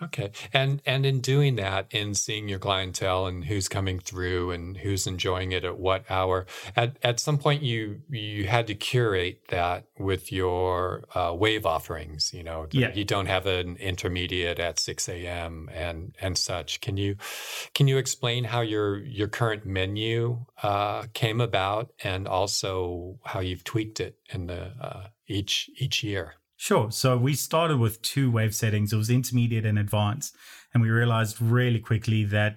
Okay. 0.00 0.30
And 0.52 0.80
and 0.86 1.04
in 1.04 1.20
doing 1.20 1.56
that, 1.56 1.86
in 1.90 2.14
seeing 2.14 2.48
your 2.48 2.60
clientele 2.60 3.26
and 3.26 3.44
who's 3.44 3.68
coming 3.68 3.98
through 3.98 4.52
and 4.52 4.76
who's 4.76 5.08
enjoying 5.08 5.50
it 5.50 5.64
at 5.64 5.76
what 5.76 6.08
hour, 6.08 6.46
at, 6.76 6.96
at 7.02 7.18
some 7.18 7.36
point 7.36 7.62
you 7.62 8.02
you 8.08 8.46
had 8.46 8.68
to 8.68 8.76
curate 8.76 9.48
that 9.48 9.86
with 9.98 10.30
your 10.30 11.04
uh, 11.16 11.34
wave 11.34 11.66
offerings. 11.66 12.32
You 12.32 12.44
know, 12.44 12.68
yeah. 12.70 12.92
you 12.94 13.04
don't 13.04 13.26
have 13.26 13.46
an 13.46 13.76
intermediate 13.78 14.60
at 14.60 14.78
six 14.78 15.08
a.m. 15.08 15.68
and 15.74 16.14
and 16.20 16.38
such. 16.38 16.80
Can 16.80 16.96
you 16.96 17.16
can 17.74 17.88
you 17.88 17.98
explain 17.98 18.44
how 18.44 18.60
your 18.60 18.98
your 18.98 19.26
current 19.26 19.66
menu 19.66 20.44
uh, 20.62 21.06
came 21.12 21.40
about 21.40 21.92
and 22.04 22.28
also 22.28 23.18
how 23.24 23.40
you've 23.40 23.64
tweaked 23.64 23.98
it 23.98 24.16
in 24.30 24.46
the 24.46 24.72
uh, 24.80 25.08
each 25.26 25.68
each 25.76 26.04
year? 26.04 26.34
Sure. 26.60 26.90
So 26.90 27.16
we 27.16 27.34
started 27.34 27.78
with 27.78 28.02
two 28.02 28.32
wave 28.32 28.52
settings. 28.52 28.92
It 28.92 28.96
was 28.96 29.10
intermediate 29.10 29.64
and 29.64 29.78
advanced. 29.78 30.34
And 30.74 30.82
we 30.82 30.90
realized 30.90 31.40
really 31.40 31.78
quickly 31.78 32.24
that 32.24 32.56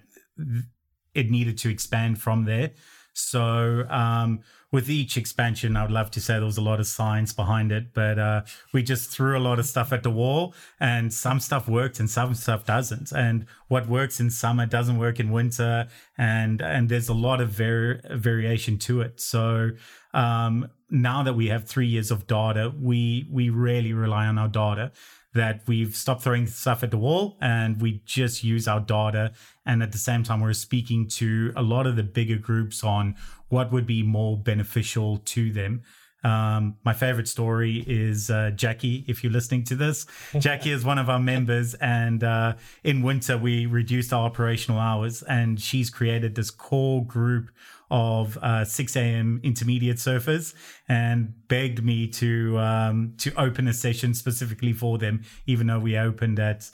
it 1.13 1.29
needed 1.29 1.60
to 1.60 1.70
expand 1.70 2.20
from 2.20 2.46
there. 2.46 2.72
So 3.13 3.86
um, 3.89 4.39
with 4.72 4.89
each 4.89 5.17
expansion, 5.17 5.77
I 5.77 5.84
would 5.84 5.91
love 5.91 6.10
to 6.12 6.20
say 6.20 6.34
there 6.36 6.46
was 6.46 6.58
a 6.58 6.62
lot 6.62 6.79
of 6.79 6.88
science 6.88 7.31
behind 7.31 7.72
it, 7.72 7.93
but 7.93 8.17
uh, 8.17 8.41
we 8.74 8.81
just 8.81 9.12
threw 9.12 9.38
a 9.38 9.39
lot 9.39 9.60
of 9.60 9.65
stuff 9.67 9.93
at 9.93 10.01
the 10.01 10.10
wall, 10.10 10.55
and 10.79 11.13
some 11.13 11.39
stuff 11.39 11.67
worked 11.67 12.00
and 12.00 12.10
some 12.10 12.34
stuff 12.34 12.65
doesn't. 12.65 13.12
And 13.12 13.46
what 13.67 13.88
works 13.88 14.20
in 14.20 14.31
summer 14.31 14.65
doesn't 14.65 14.98
work 14.98 15.20
in 15.20 15.29
winter, 15.29 15.89
and 16.17 16.62
and 16.62 16.89
there's 16.89 17.10
a 17.10 17.13
lot 17.13 17.41
of 17.41 17.50
vari- 17.50 18.01
variation 18.12 18.77
to 18.79 19.01
it. 19.01 19.20
So 19.20 19.72
um, 20.13 20.70
now 20.91 21.24
that 21.24 21.33
we 21.33 21.48
have 21.48 21.67
three 21.67 21.88
years 21.88 22.12
of 22.12 22.27
data, 22.27 22.71
we 22.79 23.27
we 23.31 23.50
really 23.50 23.93
rely 23.93 24.27
on 24.27 24.38
our 24.38 24.50
data 24.50 24.91
that 25.33 25.62
we've 25.65 25.95
stopped 25.95 26.24
throwing 26.24 26.45
stuff 26.45 26.83
at 26.83 26.91
the 26.91 26.98
wall 26.98 27.38
and 27.39 27.81
we 27.81 28.01
just 28.05 28.43
use 28.43 28.67
our 28.67 28.81
data. 28.81 29.31
And 29.65 29.81
at 29.81 29.93
the 29.93 29.98
same 29.98 30.24
time, 30.24 30.41
we're 30.41 30.53
speaking 30.53 31.07
to 31.10 31.53
a 31.55 31.62
lot 31.62 31.88
of 31.88 31.95
the 31.95 32.03
bigger 32.03 32.36
groups 32.36 32.83
on 32.83 33.15
what 33.48 33.71
would 33.71 33.88
be 33.88 34.03
more 34.03 34.38
beneficial 34.38 35.17
to 35.17 35.51
them. 35.51 35.83
Um, 36.24 36.77
my 36.83 36.93
favorite 36.93 37.27
story 37.27 37.83
is 37.88 38.29
uh, 38.29 38.51
Jackie. 38.51 39.05
If 39.07 39.24
you're 39.24 39.31
listening 39.31 39.63
to 39.65 39.75
this, 39.75 40.05
Jackie 40.38 40.71
is 40.71 40.86
one 40.86 41.00
of 41.00 41.10
our 41.10 41.19
members, 41.19 41.74
and 41.75 42.24
uh, 42.24 42.53
in 42.83 43.01
winter 43.01 43.39
we 43.39 43.65
reduced 43.65 44.13
our 44.13 44.25
operational 44.25 44.79
hours, 44.79 45.24
and 45.24 45.60
she's 45.60 45.89
created 45.89 46.36
this 46.36 46.51
core 46.51 47.03
group 47.03 47.50
of 47.91 48.38
uh, 48.38 48.65
6 48.65 48.95
a.m. 48.95 49.39
intermediate 49.43 49.98
surfers 49.98 50.55
and 50.88 51.33
begged 51.48 51.83
me 51.83 52.07
to 52.07 52.57
um, 52.57 53.13
to 53.19 53.31
open 53.39 53.67
a 53.67 53.74
session 53.74 54.13
specifically 54.13 54.74
for 54.74 54.98
them, 54.98 55.24
even 55.45 55.67
though 55.67 55.79
we 55.79 55.98
opened 55.98 56.39
at 56.39 56.69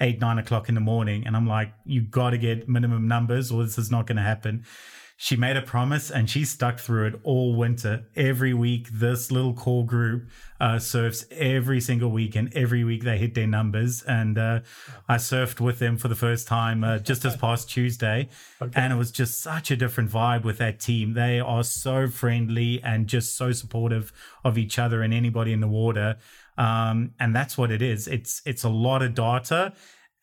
eight 0.00 0.20
nine 0.20 0.38
o'clock 0.38 0.68
in 0.68 0.74
the 0.74 0.80
morning. 0.80 1.24
And 1.26 1.36
I'm 1.36 1.46
like, 1.46 1.72
you 1.84 2.00
got 2.00 2.30
to 2.30 2.38
get 2.38 2.68
minimum 2.68 3.06
numbers, 3.06 3.52
or 3.52 3.62
this 3.62 3.78
is 3.78 3.90
not 3.90 4.06
going 4.06 4.16
to 4.16 4.22
happen 4.22 4.64
she 5.22 5.36
made 5.36 5.56
a 5.56 5.62
promise 5.62 6.10
and 6.10 6.28
she 6.28 6.44
stuck 6.44 6.80
through 6.80 7.06
it 7.06 7.20
all 7.22 7.54
winter. 7.54 8.06
Every 8.16 8.52
week, 8.52 8.88
this 8.90 9.30
little 9.30 9.54
core 9.54 9.86
group 9.86 10.28
uh, 10.60 10.80
surfs 10.80 11.24
every 11.30 11.80
single 11.80 12.10
week, 12.10 12.34
and 12.34 12.52
every 12.56 12.82
week 12.82 13.04
they 13.04 13.18
hit 13.18 13.36
their 13.36 13.46
numbers. 13.46 14.02
And 14.02 14.36
uh, 14.36 14.60
I 15.08 15.18
surfed 15.18 15.60
with 15.60 15.78
them 15.78 15.96
for 15.96 16.08
the 16.08 16.16
first 16.16 16.48
time 16.48 16.82
uh, 16.82 16.98
just 16.98 17.22
this 17.22 17.36
past 17.36 17.70
Tuesday, 17.70 18.30
okay. 18.60 18.72
and 18.74 18.92
it 18.92 18.96
was 18.96 19.12
just 19.12 19.40
such 19.40 19.70
a 19.70 19.76
different 19.76 20.10
vibe 20.10 20.42
with 20.42 20.58
that 20.58 20.80
team. 20.80 21.14
They 21.14 21.38
are 21.38 21.62
so 21.62 22.08
friendly 22.08 22.82
and 22.82 23.06
just 23.06 23.36
so 23.36 23.52
supportive 23.52 24.12
of 24.42 24.58
each 24.58 24.76
other 24.76 25.02
and 25.02 25.14
anybody 25.14 25.52
in 25.52 25.60
the 25.60 25.68
water. 25.68 26.16
Um, 26.58 27.12
and 27.20 27.32
that's 27.32 27.56
what 27.56 27.70
it 27.70 27.80
is. 27.80 28.08
It's 28.08 28.42
it's 28.44 28.64
a 28.64 28.68
lot 28.68 29.02
of 29.02 29.14
data 29.14 29.72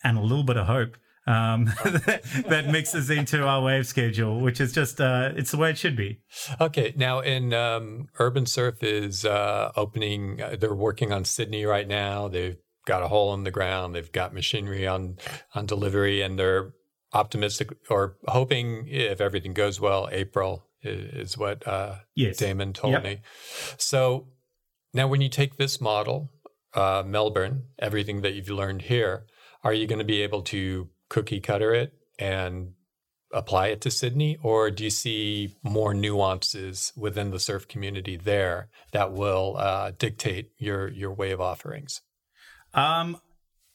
and 0.04 0.18
a 0.18 0.22
little 0.22 0.44
bit 0.44 0.58
of 0.58 0.68
hope 0.68 0.98
um, 1.30 1.66
that, 1.86 2.66
mixes 2.70 3.10
into 3.10 3.46
our 3.46 3.62
wave 3.62 3.86
schedule, 3.86 4.40
which 4.40 4.60
is 4.60 4.74
just 4.74 5.00
uh, 5.00 5.32
it's 5.36 5.52
the 5.52 5.58
way 5.58 5.70
it 5.70 5.78
should 5.78 5.96
be. 5.96 6.20
Okay, 6.60 6.94
now 6.98 7.20
in 7.20 7.54
um, 7.54 8.08
Urbnsurf 8.18 8.82
is 8.82 9.26
uh, 9.26 9.72
opening. 9.76 10.42
Uh, 10.42 10.56
they're 10.60 10.74
working 10.74 11.14
on 11.14 11.26
Sydney 11.26 11.66
right 11.66 11.88
now. 11.88 12.28
They've 12.28 12.58
got 12.86 13.04
a 13.04 13.08
hole 13.08 13.34
in 13.36 13.44
the 13.44 13.52
ground. 13.52 13.94
They've 13.94 14.12
got 14.12 14.34
machinery 14.34 14.88
on 14.88 15.18
on 15.54 15.68
delivery, 15.68 16.22
and 16.22 16.40
they're 16.40 16.74
optimistic 17.14 17.70
or 17.90 18.18
hoping 18.28 18.88
if 18.88 19.22
everything 19.22 19.54
goes 19.54 19.80
well, 19.80 20.10
April 20.12 20.66
is, 20.82 21.38
what 21.38 21.68
uh, 21.68 21.96
yes. 22.16 22.38
Damon 22.38 22.74
told 22.74 22.94
yep. 22.94 23.04
me. 23.04 23.22
So 23.78 24.30
now, 24.94 25.08
when 25.08 25.22
you 25.22 25.30
take 25.30 25.58
this 25.58 25.80
model, 25.80 26.32
uh, 26.74 27.04
Melbourne, 27.06 27.66
everything 27.78 28.22
that 28.22 28.34
you've 28.34 28.50
learned 28.50 28.84
here, 28.84 29.26
are 29.64 29.74
you 29.74 29.88
going 29.88 30.00
to 30.00 30.06
be 30.06 30.22
able 30.22 30.42
to 30.44 30.90
cookie 31.10 31.40
cutter 31.40 31.74
it 31.74 31.94
and 32.18 32.74
apply 33.32 33.68
it 33.68 33.82
to 33.82 33.92
Sydney, 33.92 34.38
or 34.42 34.72
do 34.72 34.84
you 34.84 34.90
see 34.90 35.56
more 35.64 35.94
nuances 35.94 36.92
within 36.96 37.32
the 37.32 37.40
surf 37.40 37.68
community 37.68 38.16
there 38.16 38.70
that 38.92 39.12
will 39.12 39.56
uh, 39.58 39.92
dictate 39.98 40.52
your 40.58 40.90
your 40.90 41.14
way 41.14 41.32
of 41.32 41.42
offerings? 41.42 42.02
Um, 42.74 43.20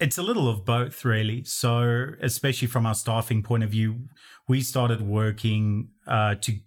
it's 0.01 0.19
a 0.19 0.23
little 0.23 0.49
of 0.49 0.65
both, 0.65 1.05
really. 1.05 1.45
So, 1.45 2.09
especially 2.21 2.69
from 2.69 2.87
our 2.87 2.95
staffing 2.95 3.43
point 3.43 3.63
of 3.63 3.71
view, 3.71 4.09
we 4.49 4.61
started 4.61 5.01
working 5.01 5.91
uh, 6.07 6.35
to 6.43 6.59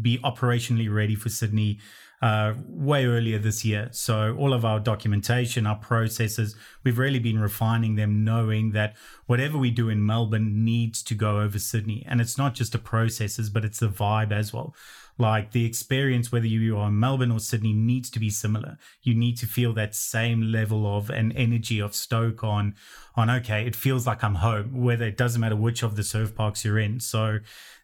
be 0.00 0.18
operationally 0.18 0.92
ready 0.92 1.14
for 1.14 1.28
Sydney 1.28 1.78
uh, 2.20 2.54
way 2.68 3.06
earlier 3.06 3.38
this 3.38 3.64
year. 3.64 3.88
So 3.92 4.34
all 4.36 4.52
of 4.52 4.64
our 4.64 4.80
documentation, 4.80 5.66
our 5.66 5.76
processes, 5.76 6.56
we've 6.84 6.98
really 6.98 7.20
been 7.20 7.38
refining 7.38 7.94
them, 7.94 8.24
knowing 8.24 8.72
that 8.72 8.96
whatever 9.26 9.56
we 9.56 9.70
do 9.70 9.88
in 9.88 10.04
Melbourne 10.04 10.64
needs 10.64 11.02
to 11.04 11.14
go 11.14 11.40
over 11.40 11.58
Sydney. 11.58 12.04
And 12.08 12.20
it's 12.20 12.36
not 12.36 12.54
just 12.54 12.72
the 12.72 12.78
processes, 12.78 13.50
but 13.50 13.64
it's 13.64 13.80
the 13.80 13.88
vibe 13.88 14.32
as 14.32 14.52
well. 14.52 14.74
Like 15.20 15.50
the 15.50 15.64
experience, 15.64 16.30
whether 16.30 16.46
you 16.46 16.78
are 16.78 16.88
in 16.88 16.98
Melbourne 16.98 17.32
or 17.32 17.40
Sydney, 17.40 17.72
needs 17.72 18.08
to 18.10 18.20
be 18.20 18.30
similar. 18.30 18.78
You 19.02 19.14
need 19.14 19.36
to 19.38 19.46
feel 19.46 19.72
that 19.74 19.94
same 19.94 20.52
level 20.52 20.96
of 20.96 21.10
an 21.10 21.32
energy 21.32 21.80
of 21.80 21.94
stoke 21.94 22.44
on, 22.44 22.76
on 23.16 23.28
okay, 23.28 23.66
it 23.66 23.74
feels 23.74 24.06
like 24.06 24.22
I'm 24.22 24.36
home. 24.36 24.80
Whether 24.80 25.06
it 25.06 25.16
doesn't 25.16 25.40
matter 25.40 25.56
which 25.56 25.82
of 25.82 25.96
the 25.96 26.04
surf 26.04 26.36
parks 26.36 26.64
you're 26.64 26.78
in. 26.78 27.00
So 27.00 27.38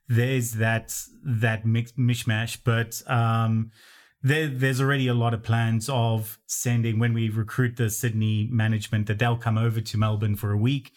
there's 0.09 0.53
that 0.53 0.97
that 1.25 1.67
mix, 1.67 1.93
mishmash, 1.93 2.59
but 2.63 3.03
um, 3.11 3.73
there, 4.25 4.49
there's 4.49 4.81
already 4.81 5.07
a 5.07 5.15
lot 5.15 5.35
of 5.35 5.43
plans 5.43 5.89
of 5.91 6.39
sending 6.47 6.99
when 6.99 7.13
we 7.13 7.29
recruit 7.29 7.77
the 7.77 7.91
Sydney 7.91 8.49
management 8.51 9.07
that 9.07 9.19
they'll 9.19 9.37
come 9.37 9.59
over 9.59 9.83
to 9.83 9.99
Melbourne 9.99 10.35
for 10.35 10.51
a 10.51 10.57
week. 10.57 10.93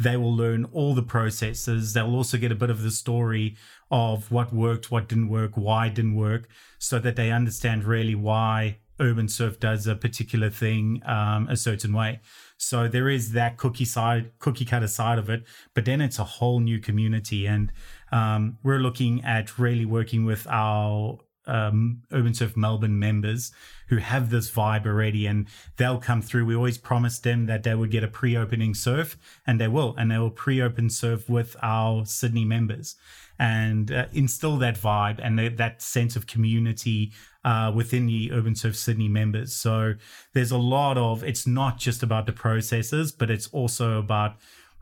They 0.00 0.16
will 0.16 0.34
learn 0.34 0.64
all 0.72 0.92
the 0.92 1.02
processes. 1.02 1.92
They'll 1.92 2.16
also 2.16 2.38
get 2.38 2.50
a 2.50 2.56
bit 2.56 2.70
of 2.70 2.82
the 2.82 2.90
story 2.90 3.56
of 3.92 4.32
what 4.32 4.52
worked, 4.52 4.90
what 4.90 5.08
didn't 5.08 5.28
work, 5.28 5.52
why 5.54 5.90
didn't 5.90 6.16
work, 6.16 6.48
so 6.80 6.98
that 6.98 7.14
they 7.14 7.30
understand 7.30 7.84
really 7.84 8.16
why 8.16 8.78
Urbnsurf 8.98 9.60
does 9.60 9.86
a 9.86 9.94
particular 9.94 10.50
thing 10.50 11.02
um, 11.06 11.46
a 11.48 11.56
certain 11.56 11.92
way. 11.92 12.20
So 12.56 12.88
there 12.88 13.08
is 13.08 13.30
that 13.32 13.58
cookie 13.58 13.84
side, 13.84 14.32
cookie 14.40 14.64
cutter 14.64 14.88
side 14.88 15.18
of 15.20 15.30
it, 15.30 15.44
but 15.72 15.84
then 15.84 16.00
it's 16.00 16.18
a 16.18 16.24
whole 16.24 16.58
new 16.58 16.80
community, 16.80 17.46
and 17.46 17.72
um, 18.10 18.58
we're 18.64 18.80
looking 18.80 19.24
at 19.24 19.56
really 19.56 19.84
working 19.84 20.24
with 20.24 20.48
our 20.50 21.18
um, 21.46 22.02
Urbnsurf 22.10 22.56
Melbourne 22.56 22.98
members 22.98 23.52
who 23.88 23.96
have 23.96 24.30
this 24.30 24.50
vibe 24.50 24.86
already 24.86 25.26
and 25.26 25.46
they'll 25.76 25.98
come 25.98 26.22
through. 26.22 26.46
We 26.46 26.54
always 26.54 26.78
promised 26.78 27.24
them 27.24 27.46
that 27.46 27.62
they 27.62 27.74
would 27.74 27.90
get 27.90 28.04
a 28.04 28.08
pre 28.08 28.36
opening 28.36 28.74
surf 28.74 29.16
and 29.46 29.60
they 29.60 29.68
will. 29.68 29.94
And 29.98 30.10
they 30.10 30.18
will 30.18 30.30
pre 30.30 30.62
open 30.62 30.90
surf 30.90 31.28
with 31.28 31.56
our 31.62 32.06
Sydney 32.06 32.44
members 32.44 32.96
and 33.38 33.90
uh, 33.90 34.06
instill 34.12 34.56
that 34.58 34.76
vibe 34.76 35.18
and 35.22 35.38
the, 35.38 35.48
that 35.48 35.82
sense 35.82 36.16
of 36.16 36.26
community 36.26 37.12
uh, 37.44 37.72
within 37.74 38.06
the 38.06 38.30
Urbnsurf 38.30 38.76
Sydney 38.76 39.08
members. 39.08 39.54
So 39.54 39.94
there's 40.32 40.52
a 40.52 40.58
lot 40.58 40.96
of, 40.96 41.24
it's 41.24 41.46
not 41.46 41.78
just 41.78 42.02
about 42.02 42.26
the 42.26 42.32
processes, 42.32 43.10
but 43.12 43.30
it's 43.30 43.48
also 43.48 43.98
about 43.98 44.36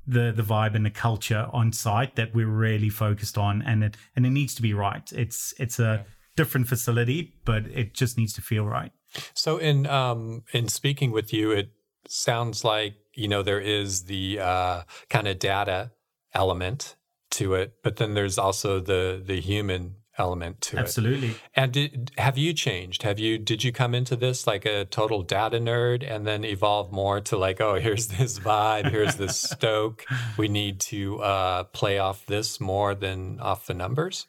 the 0.06 0.32
the 0.32 0.42
vibe 0.42 0.74
and 0.74 0.84
the 0.84 0.90
culture 0.90 1.46
on 1.52 1.72
site 1.72 2.16
that 2.16 2.34
we're 2.34 2.46
really 2.46 2.88
focused 2.88 3.36
on 3.36 3.62
and 3.62 3.84
it 3.84 3.96
and 4.16 4.26
it 4.26 4.30
needs 4.30 4.54
to 4.54 4.62
be 4.62 4.72
right 4.72 5.12
it's 5.12 5.54
it's 5.58 5.78
a 5.78 6.04
different 6.36 6.68
facility, 6.68 7.34
but 7.44 7.66
it 7.66 7.94
just 7.94 8.16
needs 8.16 8.32
to 8.34 8.42
feel 8.42 8.64
right. 8.64 8.92
So 9.34 9.58
in 9.58 9.86
um, 9.86 10.44
in 10.52 10.68
speaking 10.68 11.10
with 11.10 11.32
you, 11.32 11.50
it 11.50 11.70
sounds 12.08 12.64
like 12.64 12.94
you 13.14 13.28
know 13.28 13.42
there 13.42 13.60
is 13.60 14.04
the 14.04 14.40
uh, 14.40 14.82
kind 15.08 15.28
of 15.28 15.38
data 15.38 15.92
element 16.32 16.96
to 17.32 17.54
it, 17.54 17.74
but 17.82 17.96
then 17.96 18.14
there's 18.14 18.38
also 18.38 18.80
the 18.80 19.22
the 19.24 19.40
human 19.40 19.96
element 20.20 20.60
to 20.60 20.78
Absolutely. 20.78 21.28
it. 21.28 21.30
Absolutely. 21.30 21.40
And 21.54 21.72
did, 21.72 22.10
have 22.18 22.38
you 22.38 22.52
changed? 22.52 23.02
Have 23.02 23.18
you 23.18 23.38
did 23.38 23.64
you 23.64 23.72
come 23.72 23.94
into 23.94 24.16
this 24.16 24.46
like 24.46 24.66
a 24.66 24.84
total 24.84 25.22
data 25.22 25.58
nerd 25.58 26.08
and 26.08 26.26
then 26.26 26.44
evolve 26.44 26.92
more 26.92 27.20
to 27.22 27.36
like, 27.36 27.60
oh, 27.60 27.76
here's 27.76 28.08
this 28.08 28.38
vibe, 28.38 28.90
here's 28.90 29.16
this 29.16 29.36
stoke. 29.50 30.04
We 30.36 30.48
need 30.48 30.80
to 30.80 31.20
uh, 31.22 31.64
play 31.64 31.98
off 31.98 32.26
this 32.26 32.60
more 32.60 32.94
than 32.94 33.40
off 33.40 33.66
the 33.66 33.74
numbers? 33.74 34.26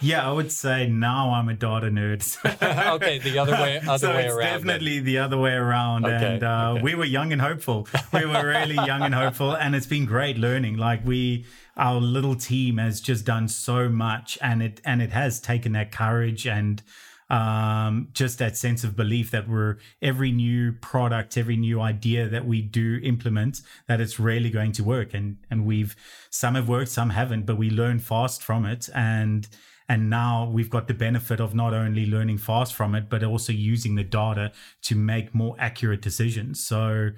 Yeah, 0.00 0.28
I 0.28 0.32
would 0.32 0.50
say 0.50 0.86
now 0.86 1.32
I'm 1.34 1.48
a 1.48 1.54
data 1.54 1.86
nerd. 1.86 2.20
okay, 2.94 3.18
the 3.18 3.38
other 3.38 3.52
way, 3.52 3.80
other 3.80 3.98
so 3.98 4.14
way 4.14 4.26
it's 4.26 4.34
around. 4.34 4.58
Definitely 4.58 4.96
then. 4.96 5.04
the 5.04 5.18
other 5.18 5.38
way 5.38 5.52
around. 5.52 6.06
Okay, 6.06 6.34
and 6.34 6.42
uh, 6.42 6.72
okay. 6.72 6.82
we 6.82 6.94
were 6.94 7.04
young 7.04 7.32
and 7.32 7.40
hopeful. 7.40 7.86
We 8.12 8.24
were 8.24 8.46
really 8.46 8.74
young 8.74 9.02
and 9.02 9.14
hopeful, 9.14 9.54
and 9.54 9.74
it's 9.74 9.86
been 9.86 10.06
great 10.06 10.38
learning. 10.38 10.76
Like 10.76 11.04
we, 11.04 11.44
our 11.76 12.00
little 12.00 12.34
team 12.34 12.78
has 12.78 13.00
just 13.00 13.24
done 13.24 13.48
so 13.48 13.88
much, 13.88 14.38
and 14.40 14.62
it 14.62 14.80
and 14.84 15.02
it 15.02 15.10
has 15.10 15.40
taken 15.40 15.72
that 15.72 15.92
courage 15.92 16.46
and 16.46 16.82
um, 17.28 18.08
just 18.12 18.38
that 18.38 18.56
sense 18.56 18.82
of 18.82 18.96
belief 18.96 19.30
that 19.30 19.48
we're 19.48 19.76
every 20.02 20.32
new 20.32 20.72
product, 20.72 21.38
every 21.38 21.56
new 21.56 21.80
idea 21.80 22.28
that 22.28 22.44
we 22.44 22.60
do 22.60 22.98
implement, 23.02 23.60
that 23.86 24.00
it's 24.00 24.18
really 24.18 24.50
going 24.50 24.72
to 24.72 24.82
work. 24.82 25.14
And 25.14 25.36
and 25.50 25.64
we've 25.66 25.94
some 26.30 26.54
have 26.54 26.68
worked, 26.68 26.90
some 26.90 27.10
haven't, 27.10 27.44
but 27.46 27.56
we 27.56 27.70
learn 27.70 27.98
fast 27.98 28.42
from 28.42 28.64
it 28.64 28.88
and 28.94 29.46
and 29.90 30.08
now 30.08 30.48
we've 30.48 30.70
got 30.70 30.86
the 30.86 30.94
benefit 30.94 31.40
of 31.40 31.52
not 31.52 31.74
only 31.74 32.06
learning 32.06 32.38
fast 32.38 32.74
from 32.74 32.94
it, 32.94 33.10
but 33.10 33.24
also 33.24 33.52
using 33.52 33.96
the 33.96 34.04
data 34.04 34.52
to 34.82 34.94
make 34.94 35.34
more 35.34 35.56
accurate 35.58 36.00
decisions. 36.00 36.64
So, 36.64 37.10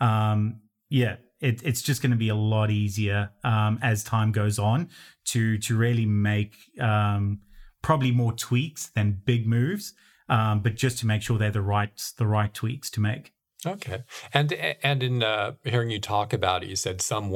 um, 0.00 0.60
yeah, 0.88 1.16
it, 1.40 1.60
it's 1.64 1.82
just 1.82 2.02
going 2.02 2.12
to 2.12 2.16
be 2.16 2.28
a 2.28 2.36
lot 2.36 2.70
easier 2.70 3.32
um, 3.42 3.80
as 3.82 4.04
time 4.04 4.30
goes 4.30 4.60
on 4.60 4.90
to 5.24 5.58
to 5.58 5.76
really 5.76 6.06
make 6.06 6.54
um, 6.78 7.40
probably 7.82 8.12
more 8.12 8.32
tweaks 8.32 8.90
than 8.94 9.20
big 9.24 9.48
moves, 9.48 9.92
um, 10.28 10.60
but 10.60 10.76
just 10.76 10.98
to 10.98 11.06
make 11.08 11.22
sure 11.22 11.36
they're 11.36 11.50
the 11.50 11.60
right 11.60 12.00
the 12.16 12.28
right 12.28 12.54
tweaks 12.54 12.90
to 12.90 13.00
make. 13.00 13.32
Okay, 13.66 14.04
and 14.32 14.52
and 14.84 15.02
in 15.02 15.24
uh, 15.24 15.54
hearing 15.64 15.90
you 15.90 15.98
talk 15.98 16.32
about 16.32 16.62
it, 16.62 16.68
you 16.68 16.76
said 16.76 17.02
some 17.02 17.28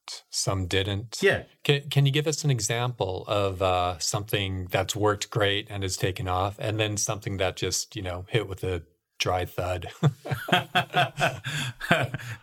worked, 0.00 0.24
some 0.30 0.66
didn't. 0.66 1.18
Yeah. 1.20 1.44
Can 1.64 1.88
Can 1.90 2.06
you 2.06 2.12
give 2.12 2.26
us 2.26 2.44
an 2.44 2.50
example 2.50 3.24
of 3.26 3.62
uh, 3.62 3.98
something 3.98 4.66
that's 4.70 4.96
worked 4.96 5.30
great 5.30 5.66
and 5.70 5.82
has 5.82 5.96
taken 5.96 6.28
off, 6.28 6.56
and 6.58 6.78
then 6.78 6.96
something 6.96 7.36
that 7.38 7.56
just 7.56 7.96
you 7.96 8.02
know 8.02 8.24
hit 8.28 8.48
with 8.48 8.64
a 8.64 8.82
dry 9.18 9.44
thud? 9.44 9.88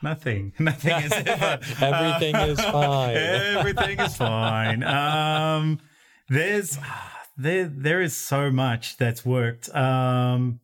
Nothing. 0.01 0.53
Nothing 0.59 1.03
is 1.03 1.11
ever. 1.11 1.59
Everything 1.81 2.35
is 2.35 2.59
fine. 2.61 3.15
Everything 3.17 3.99
is 3.99 4.15
fine. 4.15 4.83
Um, 4.83 5.79
there's 6.29 6.77
there 7.37 7.65
there 7.65 8.01
is 8.01 8.15
so 8.15 8.51
much 8.51 8.97
that's 8.97 9.25
worked. 9.25 9.73
Um, 9.75 10.59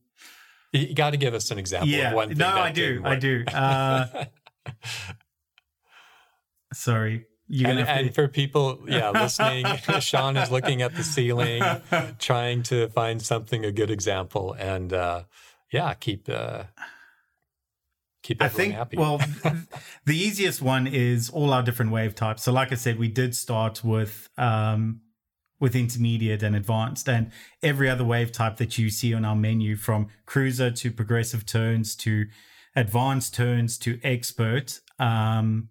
You 0.71 0.93
got 0.95 1.11
to 1.11 1.17
give 1.17 1.33
us 1.33 1.51
an 1.51 1.59
example 1.59 1.89
yeah. 1.89 2.09
of 2.09 2.15
one 2.15 2.29
thing. 2.29 2.37
no, 2.37 2.47
I 2.47 2.71
do. 2.71 3.01
I 3.03 3.15
do. 3.15 3.43
Uh, 3.47 4.25
sorry. 6.73 7.25
You're 7.47 7.69
And, 7.69 7.79
and 7.79 8.07
to, 8.07 8.13
for 8.13 8.27
people, 8.27 8.83
yeah, 8.87 9.09
listening, 9.11 9.65
Shaun 9.99 10.37
is 10.37 10.49
looking 10.49 10.81
at 10.81 10.95
the 10.95 11.03
ceiling, 11.03 11.61
trying 12.19 12.63
to 12.63 12.87
find 12.89 13.21
something 13.21 13.65
a 13.65 13.71
good 13.71 13.91
example, 13.91 14.55
and 14.57 14.93
uh, 14.93 15.23
yeah, 15.71 15.93
keep 15.93 16.29
uh, 16.29 16.63
keep 18.23 18.41
I 18.41 18.47
think, 18.47 18.73
happy. 18.73 18.97
well, 18.97 19.21
the 20.05 20.17
easiest 20.17 20.61
one 20.61 20.87
is 20.87 21.29
all 21.29 21.53
our 21.53 21.61
different 21.61 21.91
wave 21.91 22.15
types. 22.15 22.43
So, 22.43 22.53
like 22.53 22.71
I 22.71 22.75
said, 22.75 22.97
we 22.97 23.09
did 23.09 23.35
start 23.35 23.83
with 23.83 24.29
um, 24.37 25.01
with 25.59 25.75
intermediate 25.75 26.43
and 26.43 26.55
advanced, 26.55 27.09
and 27.09 27.31
every 27.61 27.89
other 27.89 28.05
wave 28.05 28.31
type 28.31 28.57
that 28.57 28.77
you 28.77 28.89
see 28.89 29.13
on 29.13 29.25
our 29.25 29.35
menu, 29.35 29.75
from 29.75 30.07
cruiser 30.25 30.71
to 30.71 30.91
progressive 30.91 31.45
turns 31.45 31.93
to 31.97 32.25
advanced 32.75 33.35
turns 33.35 33.77
to 33.79 33.99
expert, 34.03 34.79
um, 34.97 35.69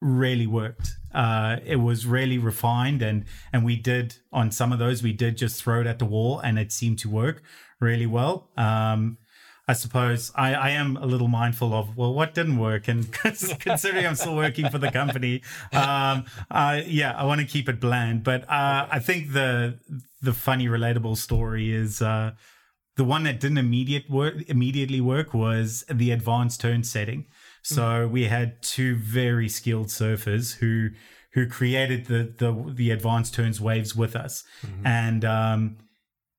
really 0.00 0.46
worked. 0.46 0.96
Uh, 1.14 1.56
it 1.64 1.76
was 1.76 2.06
really 2.06 2.38
refined, 2.38 3.02
and 3.02 3.24
and 3.52 3.64
we 3.64 3.76
did 3.76 4.16
on 4.32 4.50
some 4.50 4.72
of 4.72 4.78
those 4.78 5.02
we 5.02 5.12
did 5.12 5.36
just 5.36 5.62
throw 5.62 5.80
it 5.80 5.86
at 5.86 5.98
the 5.98 6.04
wall, 6.04 6.38
and 6.38 6.58
it 6.58 6.72
seemed 6.72 6.98
to 7.00 7.08
work 7.08 7.42
really 7.80 8.06
well. 8.06 8.50
Um, 8.56 9.18
I 9.66 9.74
suppose 9.74 10.32
I, 10.34 10.54
I 10.54 10.70
am 10.70 10.96
a 10.96 11.04
little 11.04 11.28
mindful 11.28 11.74
of 11.74 11.94
well, 11.94 12.14
what 12.14 12.34
didn't 12.34 12.58
work, 12.58 12.88
and 12.88 13.12
considering 13.60 14.06
I'm 14.06 14.14
still 14.14 14.34
working 14.34 14.70
for 14.70 14.78
the 14.78 14.90
company, 14.90 15.42
um, 15.72 16.24
uh, 16.50 16.80
yeah, 16.86 17.14
I 17.16 17.24
want 17.24 17.42
to 17.42 17.46
keep 17.46 17.68
it 17.68 17.78
bland. 17.78 18.24
But 18.24 18.44
uh, 18.48 18.88
I 18.90 18.98
think 18.98 19.32
the 19.32 19.78
the 20.22 20.32
funny, 20.32 20.68
relatable 20.68 21.18
story 21.18 21.70
is 21.70 22.00
uh, 22.00 22.32
the 22.96 23.04
one 23.04 23.24
that 23.24 23.40
didn't 23.40 23.58
immediate 23.58 24.08
work 24.08 24.36
immediately 24.48 25.02
work 25.02 25.34
was 25.34 25.84
the 25.90 26.12
advanced 26.12 26.62
turn 26.62 26.82
setting. 26.82 27.26
So 27.62 28.06
we 28.08 28.24
had 28.24 28.62
two 28.62 28.96
very 28.96 29.48
skilled 29.48 29.88
surfers 29.88 30.56
who 30.56 30.90
who 31.32 31.46
created 31.46 32.06
the 32.06 32.34
the 32.38 32.72
the 32.74 32.90
advanced 32.90 33.34
turns 33.34 33.60
waves 33.60 33.94
with 33.94 34.16
us, 34.16 34.44
and 34.84 35.24
um, 35.24 35.76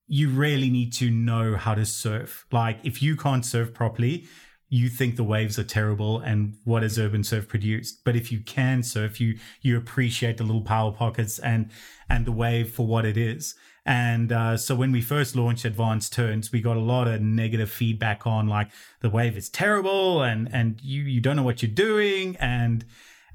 you 0.08 0.30
really 0.30 0.70
need 0.70 0.92
to 0.94 1.10
know 1.10 1.56
how 1.56 1.76
to 1.76 1.86
surf. 1.86 2.46
Like 2.52 2.80
if 2.84 3.02
you 3.02 3.16
can't 3.16 3.46
surf 3.46 3.74
properly, 3.74 4.28
you 4.70 4.88
think 4.88 5.16
the 5.16 5.24
waves 5.24 5.58
are 5.58 5.64
terrible 5.64 6.20
and 6.20 6.56
what 6.64 6.84
has 6.84 6.98
Urbnsurf 6.98 7.48
produced. 7.48 8.04
But 8.06 8.16
if 8.16 8.32
you 8.32 8.40
can 8.40 8.84
surf, 8.84 9.20
you 9.20 9.38
you 9.62 9.78
appreciate 9.78 10.38
the 10.38 10.44
little 10.44 10.62
power 10.62 10.92
pockets 10.92 11.40
and 11.40 11.72
and 12.10 12.26
the 12.26 12.32
wave 12.32 12.72
for 12.72 12.86
what 12.86 13.06
it 13.06 13.18
is. 13.18 13.56
And 13.90 14.32
uh, 14.32 14.56
so 14.56 14.76
when 14.76 14.92
we 14.92 15.02
first 15.02 15.36
launched 15.36 15.66
Advanced 15.66 16.14
Turns, 16.14 16.52
we 16.52 16.62
got 16.62 16.78
a 16.78 16.80
lot 16.80 17.08
of 17.08 17.22
negative 17.22 17.72
feedback 17.72 18.28
on 18.28 18.48
like 18.48 18.70
the 19.00 19.10
wave 19.10 19.36
is 19.36 19.50
terrible 19.50 20.22
and 20.22 20.48
and 20.54 20.80
you 20.84 21.02
you 21.02 21.20
don't 21.20 21.36
know 21.36 21.42
what 21.42 21.64
you're 21.64 21.72
doing. 21.72 22.38
And 22.40 22.86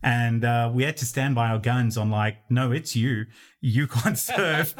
and 0.04 0.44
uh, 0.44 0.70
we 0.72 0.84
had 0.84 0.96
to 0.98 1.06
stand 1.06 1.34
by 1.34 1.48
our 1.48 1.58
guns 1.58 1.96
on 1.96 2.10
like 2.10 2.36
no 2.50 2.70
it's 2.70 2.94
you 2.94 3.24
you 3.60 3.86
can't 3.86 4.18
serve. 4.34 4.74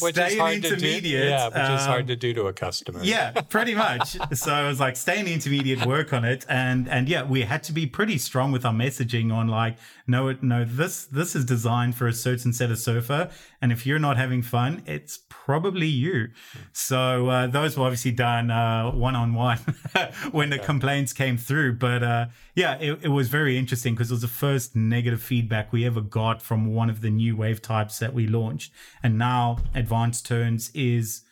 which 0.00 0.16
stay 0.16 0.26
is 0.26 0.32
in 0.34 0.38
hard 0.40 0.54
to 0.54 0.60
do. 0.62 0.74
intermediate 0.74 1.28
Yeah, 1.28 1.46
which 1.46 1.54
is 1.78 1.82
Um, 1.84 1.88
hard 1.88 2.06
to 2.08 2.16
do 2.16 2.34
to 2.34 2.48
a 2.48 2.52
customer. 2.52 2.98
yeah, 3.04 3.30
pretty 3.42 3.74
much. 3.88 4.16
so 4.32 4.52
I 4.52 4.66
was 4.66 4.80
like, 4.80 4.96
stay 4.96 5.20
in 5.20 5.28
intermediate, 5.28 5.86
work 5.86 6.12
on 6.12 6.24
it, 6.24 6.44
and 6.48 6.88
and 6.88 7.08
yeah, 7.08 7.22
we 7.22 7.42
had 7.42 7.62
to 7.64 7.72
be 7.72 7.86
pretty 7.86 8.18
strong 8.18 8.50
with 8.50 8.64
our 8.66 8.72
messaging 8.74 9.32
on 9.32 9.46
like, 9.46 9.78
no, 10.08 10.34
no, 10.42 10.64
this 10.64 11.04
this 11.06 11.36
is 11.36 11.44
designed 11.44 11.94
for 11.94 12.08
a 12.08 12.12
certain 12.12 12.52
set 12.52 12.72
of 12.72 12.78
surfer, 12.78 13.30
and 13.62 13.70
if 13.70 13.86
you're 13.86 14.00
not 14.00 14.16
having 14.16 14.42
fun, 14.42 14.82
it's 14.84 15.20
probably 15.28 15.86
you. 15.86 16.28
So 16.72 17.28
uh, 17.28 17.46
those 17.46 17.78
were 17.78 17.84
obviously 17.84 18.10
done 18.10 18.48
one 18.98 19.14
on 19.14 19.34
one 19.34 19.58
when 20.32 20.50
the 20.50 20.58
complaints 20.58 21.12
came 21.12 21.36
through, 21.36 21.74
but 21.74 22.02
uh, 22.02 22.26
yeah, 22.54 22.76
it, 22.76 23.00
it 23.02 23.08
was 23.08 23.28
very 23.28 23.58
interesting 23.58 23.94
because 23.94 24.10
it 24.10 24.14
was 24.14 24.22
the 24.22 24.28
first 24.28 24.76
negative 24.76 25.22
feedback 25.22 25.72
we 25.72 25.84
ever 25.84 26.00
got 26.00 26.40
from 26.40 26.72
one 26.72 26.88
of 26.88 27.00
the 27.00 27.10
new 27.10 27.36
wave 27.36 27.60
types 27.60 27.98
that 27.98 28.14
we 28.14 28.26
launched, 28.26 28.72
and 29.02 29.18
now 29.18 29.58
advanced 29.74 30.26
turns 30.26 30.70
is 30.74 31.22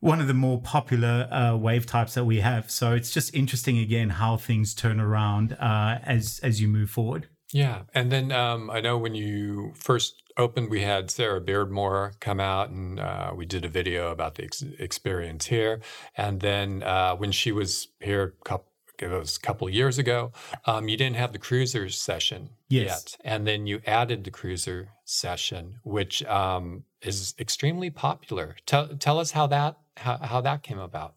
one 0.00 0.20
of 0.20 0.28
the 0.28 0.34
more 0.34 0.60
popular 0.60 1.28
uh, 1.32 1.56
wave 1.56 1.86
types 1.86 2.14
that 2.14 2.24
we 2.24 2.40
have. 2.40 2.70
So 2.70 2.92
it's 2.92 3.10
just 3.10 3.34
interesting 3.34 3.78
again 3.78 4.10
how 4.10 4.36
things 4.36 4.74
turn 4.74 5.00
around 5.00 5.54
uh, 5.54 5.98
as 6.04 6.40
as 6.42 6.60
you 6.60 6.68
move 6.68 6.90
forward. 6.90 7.28
Yeah. 7.52 7.82
And 7.94 8.12
then 8.12 8.30
um, 8.30 8.70
I 8.70 8.80
know 8.80 8.98
when 8.98 9.14
you 9.14 9.72
first 9.74 10.22
opened, 10.36 10.70
we 10.70 10.82
had 10.82 11.10
Sarah 11.10 11.40
Beardmore 11.40 12.12
come 12.20 12.40
out 12.40 12.68
and 12.68 13.00
uh, 13.00 13.32
we 13.34 13.46
did 13.46 13.64
a 13.64 13.68
video 13.68 14.10
about 14.10 14.34
the 14.34 14.44
ex- 14.44 14.64
experience 14.78 15.46
here. 15.46 15.80
And 16.16 16.40
then 16.40 16.82
uh, 16.82 17.16
when 17.16 17.32
she 17.32 17.50
was 17.50 17.88
here 18.00 18.22
a 18.22 18.44
couple, 18.44 18.66
it 19.02 19.08
was 19.10 19.36
a 19.36 19.40
couple 19.40 19.68
of 19.68 19.74
years 19.74 19.98
ago, 19.98 20.32
um, 20.66 20.88
you 20.88 20.96
didn't 20.96 21.16
have 21.16 21.32
the 21.32 21.38
cruiser 21.38 21.88
session 21.88 22.50
Yes. 22.68 22.86
yet. 22.86 23.16
And 23.24 23.46
then 23.46 23.66
you 23.66 23.80
added 23.86 24.24
the 24.24 24.30
cruiser 24.30 24.88
session, 25.04 25.76
which 25.84 26.24
um, 26.24 26.84
is 27.02 27.34
extremely 27.38 27.90
popular. 27.90 28.56
Tell, 28.66 28.88
tell 28.96 29.18
us 29.18 29.30
how 29.32 29.46
that 29.48 29.78
how, 29.96 30.16
how 30.18 30.40
that 30.42 30.62
came 30.62 30.78
about. 30.78 31.14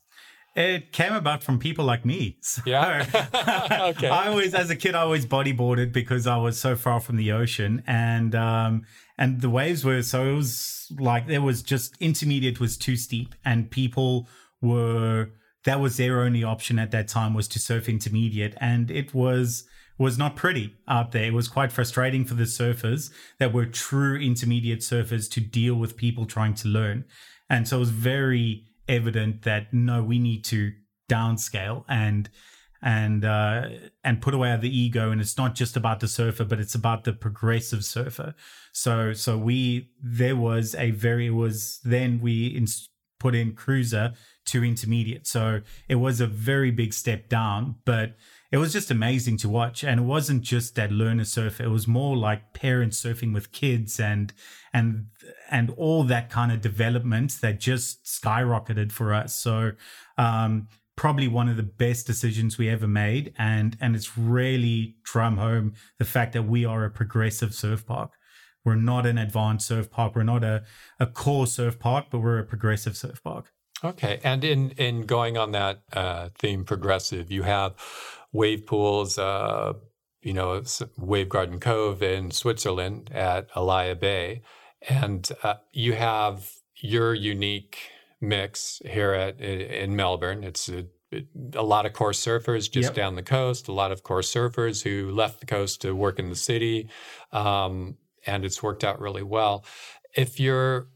It 0.56 0.92
came 0.92 1.14
about 1.14 1.44
from 1.44 1.60
people 1.60 1.86
like 1.86 2.04
me. 2.06 2.38
So 2.42 2.62
Yeah? 2.66 3.06
Okay. 3.92 4.10
I 4.10 4.28
always, 4.28 4.54
as 4.54 4.70
a 4.70 4.76
kid, 4.76 4.96
I 4.96 5.02
always 5.02 5.26
bodyboarded 5.26 5.92
because 5.94 6.28
I 6.28 6.38
was 6.38 6.60
so 6.60 6.76
far 6.76 7.00
from 7.00 7.16
the 7.18 7.32
ocean, 7.32 7.84
and 7.88 8.36
um, 8.36 8.84
and 9.18 9.40
the 9.42 9.50
waves 9.50 9.86
were 9.86 10.02
so 10.04 10.26
it 10.26 10.36
was 10.36 10.92
like 11.00 11.28
there 11.28 11.42
was 11.42 11.62
just 11.64 11.96
intermediate 12.00 12.60
was 12.60 12.78
too 12.78 12.96
steep, 12.98 13.34
and 13.46 13.70
people 13.72 14.28
were 14.62 15.30
that 15.66 15.80
was 15.80 15.98
their 15.98 16.22
only 16.22 16.44
option 16.44 16.80
at 16.80 16.92
that 16.92 17.08
time 17.08 17.34
was 17.34 17.48
to 17.50 17.60
surf 17.60 17.88
intermediate, 17.88 18.56
and 18.60 18.90
it 18.92 19.14
was 19.14 19.66
was 19.98 20.18
not 20.18 20.36
pretty 20.36 20.76
out 20.88 21.12
there. 21.12 21.26
It 21.26 21.34
was 21.34 21.48
quite 21.48 21.72
frustrating 21.72 22.26
for 22.26 22.34
the 22.34 22.46
surfers 22.46 23.12
that 23.38 23.54
were 23.54 23.68
true 23.68 24.18
intermediate 24.18 24.80
surfers 24.80 25.30
to 25.32 25.40
deal 25.40 25.76
with 25.76 25.96
people 25.96 26.26
trying 26.26 26.56
to 26.56 26.68
learn, 26.68 27.06
and 27.50 27.68
so 27.68 27.78
it 27.78 27.82
was 27.82 27.90
very 27.90 28.66
evident 28.88 29.44
that 29.44 29.74
no, 29.74 30.04
we 30.04 30.20
need 30.20 30.44
to 30.46 30.74
downscale 31.10 31.84
and 31.88 32.30
and 32.82 33.24
uh, 33.24 33.70
and 34.04 34.22
put 34.22 34.34
away 34.34 34.56
the 34.58 34.76
ego. 34.76 35.12
And 35.12 35.22
it's 35.22 35.38
not 35.38 35.56
just 35.56 35.78
about 35.78 36.00
the 36.00 36.08
surfer, 36.08 36.44
but 36.44 36.60
it's 36.60 36.76
about 36.76 37.04
the 37.04 37.14
progressive 37.14 37.86
surfer. 37.86 38.34
So 38.72 39.14
so 39.14 39.38
we 39.38 39.92
there 40.02 40.36
was 40.36 40.76
a 40.76 40.92
very 40.92 41.30
was 41.30 41.80
then 41.84 42.20
we 42.22 42.48
put 43.22 43.36
in 43.36 43.54
cruiser 43.54 44.14
to 44.46 44.64
intermediate. 44.64 45.28
So 45.28 45.62
it 45.88 45.96
was 45.96 46.20
a 46.20 46.26
very 46.26 46.72
big 46.72 46.92
step 46.92 47.30
down, 47.30 47.76
but 47.86 48.16
it 48.52 48.58
was 48.58 48.74
just 48.74 48.90
amazing 48.90 49.38
to 49.38 49.50
watch. 49.50 49.84
And 49.84 50.00
it 50.00 50.04
wasn't 50.04 50.42
just 50.42 50.74
that 50.76 50.92
learner 50.92 51.24
surfer; 51.26 51.64
it 51.64 51.70
was 51.70 51.88
more 51.88 52.18
like 52.18 52.54
parents 52.54 53.00
surfing 53.02 53.32
with 53.32 53.52
kids 53.52 54.00
and 54.00 54.34
and 54.74 55.06
and 55.52 55.70
all 55.78 56.04
that 56.06 56.32
kind 56.32 56.52
of 56.52 56.62
development 56.62 57.38
that 57.42 57.60
just 57.60 58.06
skyrocketed 58.06 58.92
for 58.92 59.14
us. 59.14 59.36
So 59.36 59.74
um, 60.18 60.68
probably 60.96 61.28
one 61.28 61.48
of 61.48 61.58
the 61.58 61.72
best 61.86 62.08
decisions 62.08 62.58
we 62.58 62.70
ever 62.70 62.88
made, 62.88 63.34
and 63.38 63.78
and 63.80 63.96
it's 63.96 64.18
really 64.18 64.96
drum 65.04 65.38
home 65.38 65.74
the 66.00 66.06
fact 66.06 66.34
that 66.34 66.48
we 66.48 66.66
are 66.66 66.84
a 66.86 66.90
progressive 66.90 67.54
surf 67.54 67.86
park. 67.86 68.12
We're 68.64 68.76
not 68.76 69.06
an 69.06 69.18
advanced 69.18 69.68
surf 69.68 69.90
park. 69.90 70.16
We're 70.16 70.24
not 70.24 70.44
a, 70.44 70.64
a 71.00 71.08
core 71.08 71.48
surf 71.48 71.80
park, 71.80 72.06
but 72.12 72.20
we're 72.20 72.40
a 72.40 72.44
progressive 72.46 72.96
surf 72.96 73.24
park. 73.24 73.52
Okay, 73.84 74.20
and 74.24 74.44
in 74.44 74.72
in 74.72 75.02
going 75.08 75.38
on 75.38 75.52
that 75.54 75.82
uh, 75.94 76.30
theme, 76.38 76.64
progressive, 76.66 77.32
you 77.32 77.44
have 77.44 77.74
wave 78.32 78.66
pools. 78.68 79.18
Uh, 79.18 79.74
you 80.22 80.34
know, 80.34 80.62
Wavegarden 80.62 81.60
Cove 81.60 82.04
in 82.04 82.30
Switzerland 82.30 83.10
at 83.12 83.52
Alaïa 83.54 84.00
Bay, 84.00 84.44
and 84.88 85.28
uh, 85.42 85.56
you 85.72 85.94
have 85.94 86.52
your 86.76 87.16
unique 87.16 87.80
mix 88.20 88.82
here 88.86 89.14
at 89.14 89.42
in 89.42 89.96
Melbourne. 89.96 90.44
It's 90.44 90.70
a, 90.70 90.86
a 91.56 91.64
lot 91.64 91.88
of 91.88 91.94
core 91.94 92.12
surfers 92.12 92.70
just 92.70 92.90
Yep. 92.90 92.94
down 92.94 93.16
the 93.16 93.24
coast. 93.24 93.68
A 93.68 93.72
lot 93.72 93.92
of 93.92 94.04
core 94.04 94.22
surfers 94.22 94.84
who 94.84 95.10
left 95.12 95.40
the 95.40 95.48
coast 95.48 95.82
to 95.82 95.96
work 95.96 96.20
in 96.20 96.30
the 96.30 96.36
city, 96.36 96.88
um, 97.32 97.98
and 98.26 98.46
it's 98.46 98.62
worked 98.62 98.84
out 98.84 99.00
really 99.00 99.24
well. 99.24 99.66
if 100.16 100.40
you're 100.40 100.88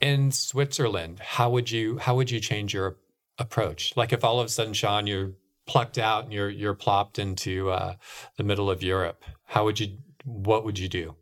in 0.00 0.30
Switzerland, 0.30 1.18
how 1.20 1.50
would 1.50 1.70
you 1.70 1.98
how 1.98 2.14
would 2.16 2.30
you 2.30 2.40
change 2.40 2.72
your 2.74 2.96
approach? 3.38 3.96
Like 3.96 4.12
if 4.12 4.24
all 4.24 4.40
of 4.40 4.46
a 4.46 4.48
sudden, 4.48 4.74
Shaun, 4.74 5.06
you're 5.06 5.32
plucked 5.66 5.98
out 5.98 6.24
and 6.24 6.32
you're 6.32 6.50
you're 6.50 6.74
plopped 6.74 7.18
into 7.18 7.70
uh, 7.70 7.94
the 8.36 8.44
middle 8.44 8.70
of 8.70 8.82
Europe, 8.82 9.24
how 9.44 9.64
would 9.64 9.80
you? 9.80 9.98
What 10.24 10.64
would 10.64 10.78
you 10.78 10.88
do? 10.88 11.16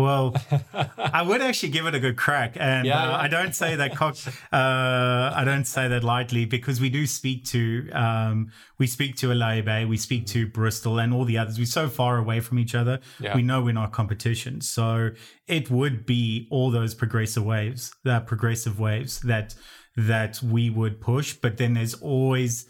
Well, 0.00 0.34
I 0.96 1.22
would 1.22 1.42
actually 1.42 1.70
give 1.70 1.86
it 1.86 1.94
a 1.94 2.00
good 2.00 2.16
crack, 2.16 2.56
and 2.58 2.86
yeah, 2.86 3.02
uh, 3.02 3.10
yeah. 3.10 3.16
I 3.18 3.28
don't 3.28 3.54
say 3.54 3.76
that. 3.76 3.96
Co- 3.96 4.08
uh, 4.52 5.32
I 5.34 5.42
don't 5.44 5.66
say 5.66 5.88
that 5.88 6.02
lightly 6.02 6.44
because 6.44 6.80
we 6.80 6.88
do 6.90 7.06
speak 7.06 7.44
to 7.46 7.90
um, 7.92 8.50
we 8.78 8.86
speak 8.86 9.16
to 9.16 9.34
Bay, 9.62 9.84
we 9.84 9.96
speak 9.96 10.26
to 10.28 10.46
Bristol, 10.46 10.98
and 10.98 11.12
all 11.12 11.24
the 11.24 11.38
others. 11.38 11.58
We're 11.58 11.66
so 11.66 11.88
far 11.88 12.18
away 12.18 12.40
from 12.40 12.58
each 12.58 12.74
other. 12.74 13.00
Yeah. 13.18 13.34
We 13.34 13.42
know 13.42 13.62
we're 13.62 13.72
not 13.72 13.92
competition, 13.92 14.60
so 14.60 15.10
it 15.46 15.70
would 15.70 16.06
be 16.06 16.48
all 16.50 16.70
those 16.70 16.94
progressive 16.94 17.44
waves, 17.44 17.92
that 18.04 18.26
progressive 18.26 18.80
waves 18.80 19.20
that 19.20 19.54
that 19.96 20.42
we 20.42 20.70
would 20.70 21.00
push. 21.00 21.34
But 21.34 21.58
then 21.58 21.74
there's 21.74 21.94
always 21.94 22.66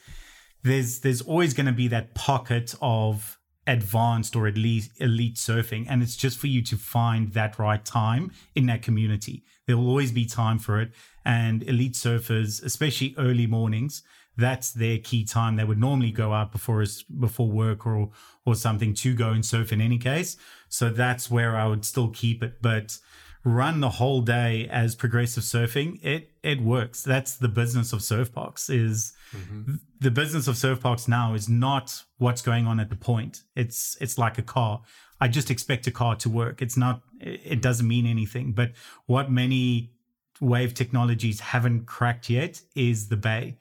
there's 0.62 1.00
there's 1.00 1.22
always 1.22 1.54
going 1.54 1.66
to 1.66 1.72
be 1.72 1.88
that 1.88 2.14
pocket 2.14 2.74
of 2.82 3.38
advanced 3.70 4.34
or 4.34 4.46
at 4.46 4.56
least 4.56 4.90
elite 4.96 5.36
surfing. 5.36 5.86
And 5.88 6.02
it's 6.02 6.16
just 6.16 6.38
for 6.38 6.48
you 6.48 6.60
to 6.62 6.76
find 6.76 7.32
that 7.34 7.58
right 7.58 7.84
time 7.84 8.32
in 8.54 8.66
that 8.66 8.82
community. 8.82 9.44
There 9.66 9.76
will 9.76 9.88
always 9.88 10.12
be 10.12 10.26
time 10.26 10.58
for 10.58 10.80
it. 10.80 10.90
And 11.24 11.62
elite 11.62 11.94
surfers, 11.94 12.62
especially 12.64 13.14
early 13.16 13.46
mornings, 13.46 14.02
that's 14.36 14.72
their 14.72 14.98
key 14.98 15.24
time. 15.24 15.56
They 15.56 15.64
would 15.64 15.78
normally 15.78 16.10
go 16.10 16.32
out 16.32 16.50
before 16.50 16.84
before 17.18 17.50
work 17.50 17.86
or 17.86 18.10
or 18.44 18.54
something 18.54 18.94
to 18.94 19.14
go 19.14 19.30
and 19.30 19.44
surf 19.44 19.72
in 19.72 19.80
any 19.80 19.98
case. 19.98 20.36
So 20.68 20.88
that's 20.90 21.30
where 21.30 21.56
I 21.56 21.66
would 21.66 21.84
still 21.84 22.08
keep 22.08 22.42
it. 22.42 22.62
But 22.62 22.98
run 23.44 23.80
the 23.80 23.90
whole 23.90 24.20
day 24.20 24.68
as 24.70 24.94
progressive 24.94 25.42
surfing, 25.42 26.02
it 26.04 26.32
it 26.42 26.60
works. 26.60 27.02
That's 27.02 27.36
the 27.36 27.48
business 27.48 27.92
of 27.92 28.00
Surfbox. 28.00 28.68
Is 28.70 29.12
mm-hmm. 29.34 29.74
the 29.98 30.10
business 30.10 30.46
of 30.48 30.56
Surfbox 30.56 31.08
now 31.08 31.34
is 31.34 31.48
not 31.48 32.02
what's 32.18 32.42
going 32.42 32.66
on 32.66 32.80
at 32.80 32.90
the 32.90 32.96
point. 32.96 33.42
It's 33.56 33.96
it's 34.00 34.18
like 34.18 34.38
a 34.38 34.42
car. 34.42 34.82
I 35.20 35.28
just 35.28 35.50
expect 35.50 35.86
a 35.86 35.90
car 35.90 36.16
to 36.16 36.28
work. 36.28 36.62
It's 36.62 36.76
not. 36.76 37.02
It 37.20 37.60
doesn't 37.60 37.86
mean 37.86 38.06
anything. 38.06 38.52
But 38.52 38.72
what 39.06 39.30
many 39.30 39.92
wave 40.40 40.74
technologies 40.74 41.40
haven't 41.40 41.86
cracked 41.86 42.30
yet 42.30 42.62
is 42.74 43.08
the 43.08 43.16
bay 43.16 43.58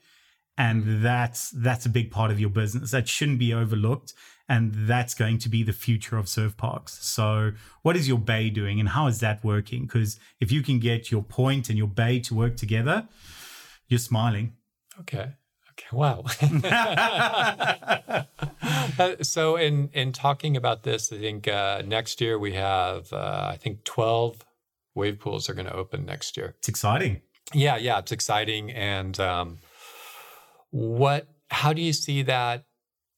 and 0.60 1.02
that's 1.02 1.50
that's 1.50 1.86
a 1.86 1.88
big 1.88 2.10
part 2.10 2.30
of 2.30 2.38
your 2.38 2.50
business 2.50 2.90
that 2.90 3.08
shouldn't 3.08 3.38
be 3.38 3.52
overlooked 3.54 4.12
and 4.50 4.74
that's 4.74 5.14
going 5.14 5.38
to 5.38 5.48
be 5.48 5.62
the 5.62 5.72
future 5.72 6.18
of 6.18 6.28
surf 6.28 6.56
parks. 6.56 6.98
So, 7.06 7.52
what 7.82 7.96
is 7.96 8.08
your 8.08 8.18
bay 8.18 8.50
doing, 8.50 8.80
and 8.80 8.88
how 8.88 9.06
is 9.06 9.20
that 9.20 9.42
working? 9.44 9.82
Because 9.82 10.18
if 10.40 10.50
you 10.50 10.60
can 10.60 10.80
get 10.80 11.10
your 11.12 11.22
point 11.22 11.68
and 11.68 11.78
your 11.78 11.86
bay 11.86 12.18
to 12.18 12.34
work 12.34 12.56
together, 12.56 13.06
you're 13.86 14.00
smiling. 14.00 14.54
Okay. 14.98 15.34
Okay. 15.70 15.86
Wow. 15.92 16.24
Uh, 18.98 19.16
so, 19.22 19.56
in 19.56 19.88
in 19.94 20.12
talking 20.12 20.56
about 20.56 20.82
this, 20.82 21.10
I 21.10 21.16
think 21.16 21.48
uh, 21.48 21.82
next 21.86 22.20
year 22.20 22.38
we 22.38 22.52
have 22.52 23.10
uh, 23.12 23.48
I 23.50 23.56
think 23.56 23.84
twelve 23.84 24.44
wave 24.94 25.18
pools 25.20 25.48
are 25.48 25.54
going 25.54 25.66
to 25.68 25.74
open 25.74 26.04
next 26.04 26.36
year. 26.36 26.54
It's 26.58 26.68
exciting. 26.68 27.22
Yeah, 27.54 27.76
yeah, 27.76 27.98
it's 27.98 28.12
exciting. 28.12 28.70
And 28.72 29.18
um, 29.18 29.58
what? 30.70 31.28
How 31.50 31.72
do 31.72 31.80
you 31.80 31.94
see 31.94 32.22
that 32.22 32.64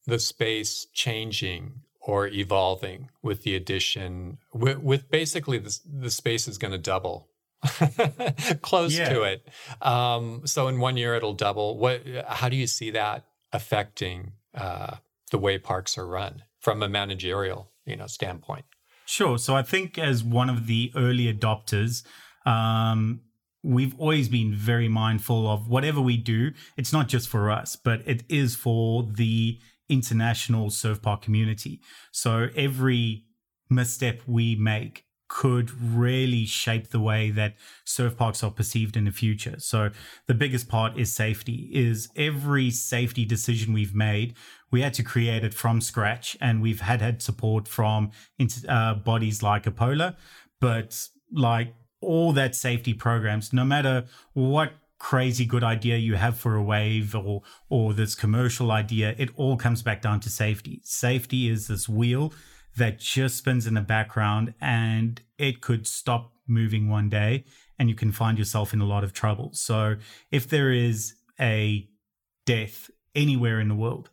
the 0.07 0.19
space 0.19 0.87
changing 0.93 1.83
or 2.01 2.27
evolving 2.27 3.09
with 3.23 3.43
the 3.43 3.55
addition 3.55 4.39
with, 4.53 4.79
with 4.79 5.11
basically 5.11 5.59
the, 5.59 5.79
the 6.01 6.11
space 6.11 6.49
is 6.49 6.59
going 6.59 6.73
to 6.73 6.79
double. 6.79 7.29
Close 8.61 8.99
yeah. 8.99 9.09
to 9.11 9.23
it. 9.23 9.47
Um, 9.81 10.43
so 10.47 10.67
in 10.67 10.81
one 10.81 10.97
year 10.97 11.15
it'll 11.15 11.33
double. 11.33 11.79
What 11.79 12.03
how 12.27 12.49
do 12.49 12.57
you 12.57 12.67
see 12.67 12.91
that 12.91 13.25
affecting 13.53 14.33
uh, 14.53 14.97
the 15.31 15.39
way 15.39 15.59
parks 15.59 15.97
are 15.97 16.07
run 16.07 16.43
from 16.59 16.83
a 16.83 16.89
managerial 16.89 17.71
you 17.87 17.97
know 17.97 18.09
standpoint? 18.09 18.65
Sure. 19.07 19.39
So 19.39 19.55
i 19.55 19.63
think 19.63 19.99
as 19.99 20.25
one 20.25 20.51
of 20.51 20.67
the 20.67 20.93
early 20.97 21.33
adopters 21.33 22.03
um, 22.45 23.21
we've 23.63 23.95
always 24.01 24.29
been 24.29 24.53
very 24.53 24.89
mindful 24.89 25.49
of 25.49 25.69
whatever 25.69 26.01
we 26.01 26.17
do 26.17 26.51
it's 26.77 26.93
not 26.93 27.07
just 27.09 27.29
for 27.29 27.51
us 27.51 27.77
but 27.77 28.03
it 28.07 28.25
is 28.29 28.57
for 28.57 29.05
the 29.05 29.59
international 29.93 30.71
surf 30.71 31.03
park 31.03 31.23
community. 31.23 31.81
So 32.11 32.49
every 32.57 33.25
misstep 33.69 34.23
we 34.27 34.57
make 34.57 35.05
could 35.29 35.71
really 35.81 36.45
shape 36.45 36.91
the 36.91 37.01
way 37.01 37.31
that 37.31 37.55
surf 37.87 38.17
parks 38.19 38.43
are 38.45 38.51
perceived 38.51 38.99
in 38.99 39.07
the 39.07 39.11
future. 39.11 39.55
So 39.59 39.91
the 40.27 40.35
biggest 40.35 40.69
part 40.69 40.99
is 40.99 41.11
safety 41.11 41.71
is 41.73 42.11
every 42.17 42.71
safety 42.71 43.25
decision 43.25 43.73
we've 43.73 43.95
made, 43.95 44.35
we 44.71 44.83
had 44.83 44.93
to 44.95 45.03
create 45.03 45.43
it 45.43 45.55
from 45.55 45.81
scratch 45.81 46.37
and 46.41 46.61
we've 46.61 46.83
had 46.83 47.01
had 47.01 47.23
support 47.23 47.67
from 47.67 48.11
uh, 48.69 48.95
bodies 48.95 49.43
like 49.43 49.65
Apola, 49.65 50.17
but 50.61 51.09
like 51.33 51.75
all 52.03 52.33
that 52.35 52.55
safety 52.55 52.93
programs, 52.93 53.55
no 53.55 53.65
matter 53.65 54.05
what 54.35 54.73
crazy 55.03 55.45
good 55.45 55.65
idea 55.65 55.97
you 55.97 56.15
have 56.15 56.39
for 56.39 56.55
a 56.55 56.63
wave 56.63 57.13
or 57.13 57.43
or 57.69 57.93
this 57.93 58.15
commercial 58.15 58.71
idea 58.71 59.17
it 59.19 59.29
all 59.35 59.57
comes 59.57 59.83
back 59.83 60.01
down 60.01 60.21
to 60.21 60.31
safety. 60.31 60.81
Safety 60.85 61.49
is 61.49 61.67
this 61.67 61.89
wheel 61.89 62.33
that 62.77 63.01
just 63.01 63.39
spins 63.39 63.67
in 63.67 63.75
the 63.75 63.81
background 63.81 64.55
and 64.61 65.21
it 65.39 65.61
could 65.61 65.89
stop 65.89 66.33
moving 66.47 66.89
one 66.89 67.09
day 67.09 67.45
and 67.81 67.89
you 67.89 67.97
can 67.97 68.13
find 68.13 68.39
yourself 68.39 68.73
in 68.73 68.81
a 68.81 68.85
lot 68.85 69.03
of 69.03 69.13
trouble. 69.13 69.51
So 69.55 69.97
if 70.31 70.49
there 70.49 70.71
is 70.71 71.15
a 71.41 71.89
death 72.47 72.89
anywhere 73.13 73.59
in 73.59 73.67
the 73.67 73.75
world 73.75 74.11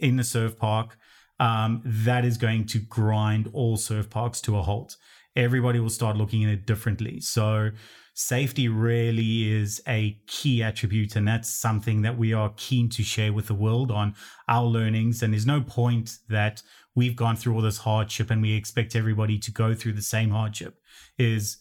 in 0.00 0.16
the 0.16 0.24
surf 0.24 0.56
park 0.56 0.96
um, 1.38 1.82
that 1.84 2.24
is 2.24 2.38
going 2.38 2.64
to 2.68 2.78
grind 2.78 3.50
all 3.52 3.76
surf 3.76 4.08
parks 4.08 4.40
to 4.40 4.56
a 4.56 4.62
halt. 4.62 4.96
Everybody 5.36 5.80
will 5.80 5.90
start 5.90 6.16
looking 6.16 6.44
at 6.44 6.50
it 6.50 6.66
differently. 6.66 7.20
So 7.20 7.72
safety 8.14 8.68
really 8.68 9.52
is 9.52 9.82
a 9.88 10.16
key 10.26 10.62
attribute. 10.62 11.16
And 11.16 11.26
that's 11.26 11.50
something 11.50 12.02
that 12.02 12.16
we 12.16 12.32
are 12.32 12.52
keen 12.56 12.88
to 12.90 13.02
share 13.02 13.32
with 13.32 13.48
the 13.48 13.54
world 13.54 13.90
on 13.90 14.14
our 14.48 14.64
learnings. 14.64 15.22
And 15.22 15.32
there's 15.32 15.46
no 15.46 15.60
point 15.60 16.18
that 16.28 16.62
we've 16.94 17.16
gone 17.16 17.36
through 17.36 17.54
all 17.56 17.62
this 17.62 17.78
hardship 17.78 18.30
and 18.30 18.40
we 18.40 18.54
expect 18.54 18.94
everybody 18.94 19.36
to 19.38 19.50
go 19.50 19.74
through 19.74 19.94
the 19.94 20.02
same 20.02 20.30
hardship 20.30 20.78
is, 21.18 21.58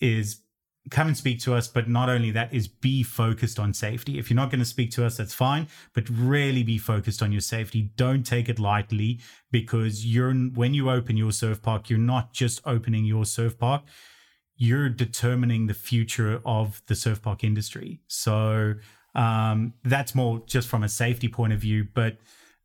is 0.00 0.42
come 0.90 1.08
and 1.08 1.16
speak 1.16 1.40
to 1.40 1.54
us. 1.54 1.66
But 1.66 1.88
not 1.88 2.08
only 2.08 2.30
that 2.30 2.54
is 2.54 2.68
be 2.68 3.02
focused 3.02 3.58
on 3.58 3.74
safety. 3.74 4.16
If 4.16 4.30
you're 4.30 4.36
not 4.36 4.50
going 4.50 4.60
to 4.60 4.64
speak 4.64 4.92
to 4.92 5.04
us, 5.04 5.16
that's 5.16 5.34
fine, 5.34 5.66
but 5.92 6.08
really 6.08 6.62
be 6.62 6.78
focused 6.78 7.20
on 7.20 7.32
your 7.32 7.40
safety. 7.40 7.90
Don't 7.96 8.24
take 8.24 8.48
it 8.48 8.60
lightly 8.60 9.18
because 9.50 10.06
you're, 10.06 10.32
when 10.32 10.72
you 10.72 10.88
open 10.88 11.16
your 11.16 11.32
surf 11.32 11.60
park, 11.62 11.90
you're 11.90 11.98
not 11.98 12.32
just 12.32 12.60
opening 12.64 13.04
your 13.04 13.24
surf 13.24 13.58
park 13.58 13.82
you're 14.64 14.88
determining 14.88 15.66
the 15.66 15.74
future 15.74 16.40
of 16.44 16.82
the 16.86 16.94
surf 16.94 17.20
park 17.22 17.44
industry. 17.44 18.00
So 18.06 18.74
um, 19.14 19.74
that's 19.84 20.14
more 20.14 20.42
just 20.46 20.68
from 20.68 20.82
a 20.82 20.88
safety 20.88 21.28
point 21.28 21.52
of 21.52 21.60
view. 21.60 21.86
But 21.92 22.16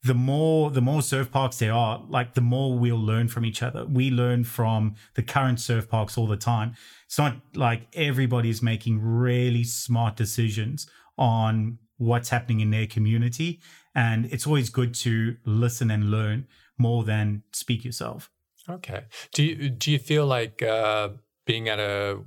the 0.04 0.14
more 0.14 0.72
the 0.72 0.82
more 0.82 1.02
surf 1.02 1.30
parks 1.30 1.60
there 1.60 1.74
are, 1.74 2.02
like 2.08 2.34
the 2.34 2.42
more 2.42 2.78
we'll 2.80 3.06
learn 3.14 3.28
from 3.28 3.44
each 3.46 3.62
other. 3.62 3.86
We 3.86 4.10
learn 4.10 4.46
from 4.46 4.96
the 5.16 5.24
current 5.24 5.60
surf 5.60 5.90
parks 5.90 6.18
all 6.18 6.28
the 6.28 6.38
time. 6.38 6.74
It's 7.06 7.18
not 7.18 7.36
like 7.54 7.88
everybody's 7.94 8.62
making 8.62 9.02
really 9.02 9.66
smart 9.66 10.16
decisions 10.16 10.88
on 11.18 11.80
what's 11.98 12.30
happening 12.30 12.62
in 12.62 12.72
their 12.72 12.88
community. 12.88 13.60
And 13.94 14.26
it's 14.28 14.48
always 14.48 14.70
good 14.70 14.94
to 14.96 15.36
listen 15.46 15.92
and 15.92 16.10
learn 16.10 16.48
more 16.78 17.04
than 17.04 17.44
speak 17.52 17.84
yourself. 17.84 18.32
Okay. 18.70 19.04
Do 19.34 19.44
you 19.44 19.70
do 19.70 19.92
you 19.92 20.00
feel 20.00 20.26
like 20.26 20.62
uh, 20.62 21.10
being 21.50 21.68
at 21.68 21.80
a 21.80 22.20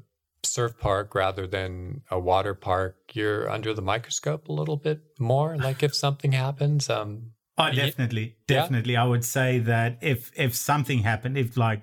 surf 0.43 0.77
park 0.79 1.15
rather 1.15 1.47
than 1.47 2.03
a 2.11 2.19
water 2.19 2.55
park, 2.55 2.97
you're 3.13 3.49
under 3.49 3.73
the 3.73 3.81
microscope 3.81 4.49
a 4.49 4.53
little 4.53 4.77
bit 4.77 5.01
more. 5.21 5.57
Like 5.57 5.85
if 5.85 5.95
something 5.95 6.33
happens, 6.33 6.91
um, 6.91 7.31
oh, 7.57 7.71
definitely, 7.71 8.35
definitely. 8.49 8.95
Yeah? 8.95 9.05
I 9.05 9.07
would 9.07 9.25
say 9.25 9.61
that 9.61 9.99
if 10.01 10.33
if 10.35 10.57
something 10.57 10.99
happened, 11.05 11.39
if 11.39 11.57
like 11.57 11.83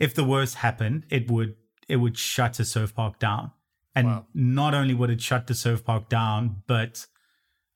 if 0.00 0.14
the 0.14 0.24
worst 0.24 0.56
happened, 0.56 1.04
it 1.10 1.30
would 1.30 1.54
it 1.88 1.96
would 1.96 2.18
shut 2.18 2.58
a 2.58 2.64
surf 2.64 2.92
park 2.92 3.20
down, 3.20 3.52
and 3.94 4.08
wow. 4.08 4.26
not 4.34 4.74
only 4.74 4.94
would 4.94 5.10
it 5.10 5.20
shut 5.20 5.46
the 5.46 5.54
surf 5.54 5.84
park 5.84 6.08
down, 6.08 6.64
but 6.66 7.06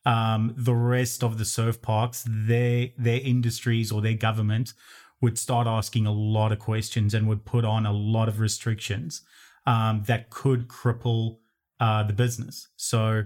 um, 0.04 0.54
the 0.56 0.74
rest 0.74 1.22
of 1.22 1.38
the 1.38 1.44
surf 1.44 1.80
parks, 1.80 2.24
their 2.28 2.88
their 2.98 3.20
industries 3.20 3.92
or 3.92 4.02
their 4.02 4.14
government 4.14 4.74
would 5.22 5.38
start 5.38 5.66
asking 5.66 6.04
a 6.04 6.12
lot 6.12 6.52
of 6.52 6.58
questions 6.58 7.14
and 7.14 7.28
would 7.28 7.44
put 7.44 7.64
on 7.64 7.86
a 7.86 7.92
lot 7.92 8.28
of 8.28 8.40
restrictions 8.40 9.22
um, 9.66 10.02
that 10.06 10.28
could 10.28 10.68
cripple 10.68 11.38
uh, 11.80 12.02
the 12.02 12.12
business. 12.12 12.68
So, 12.76 13.24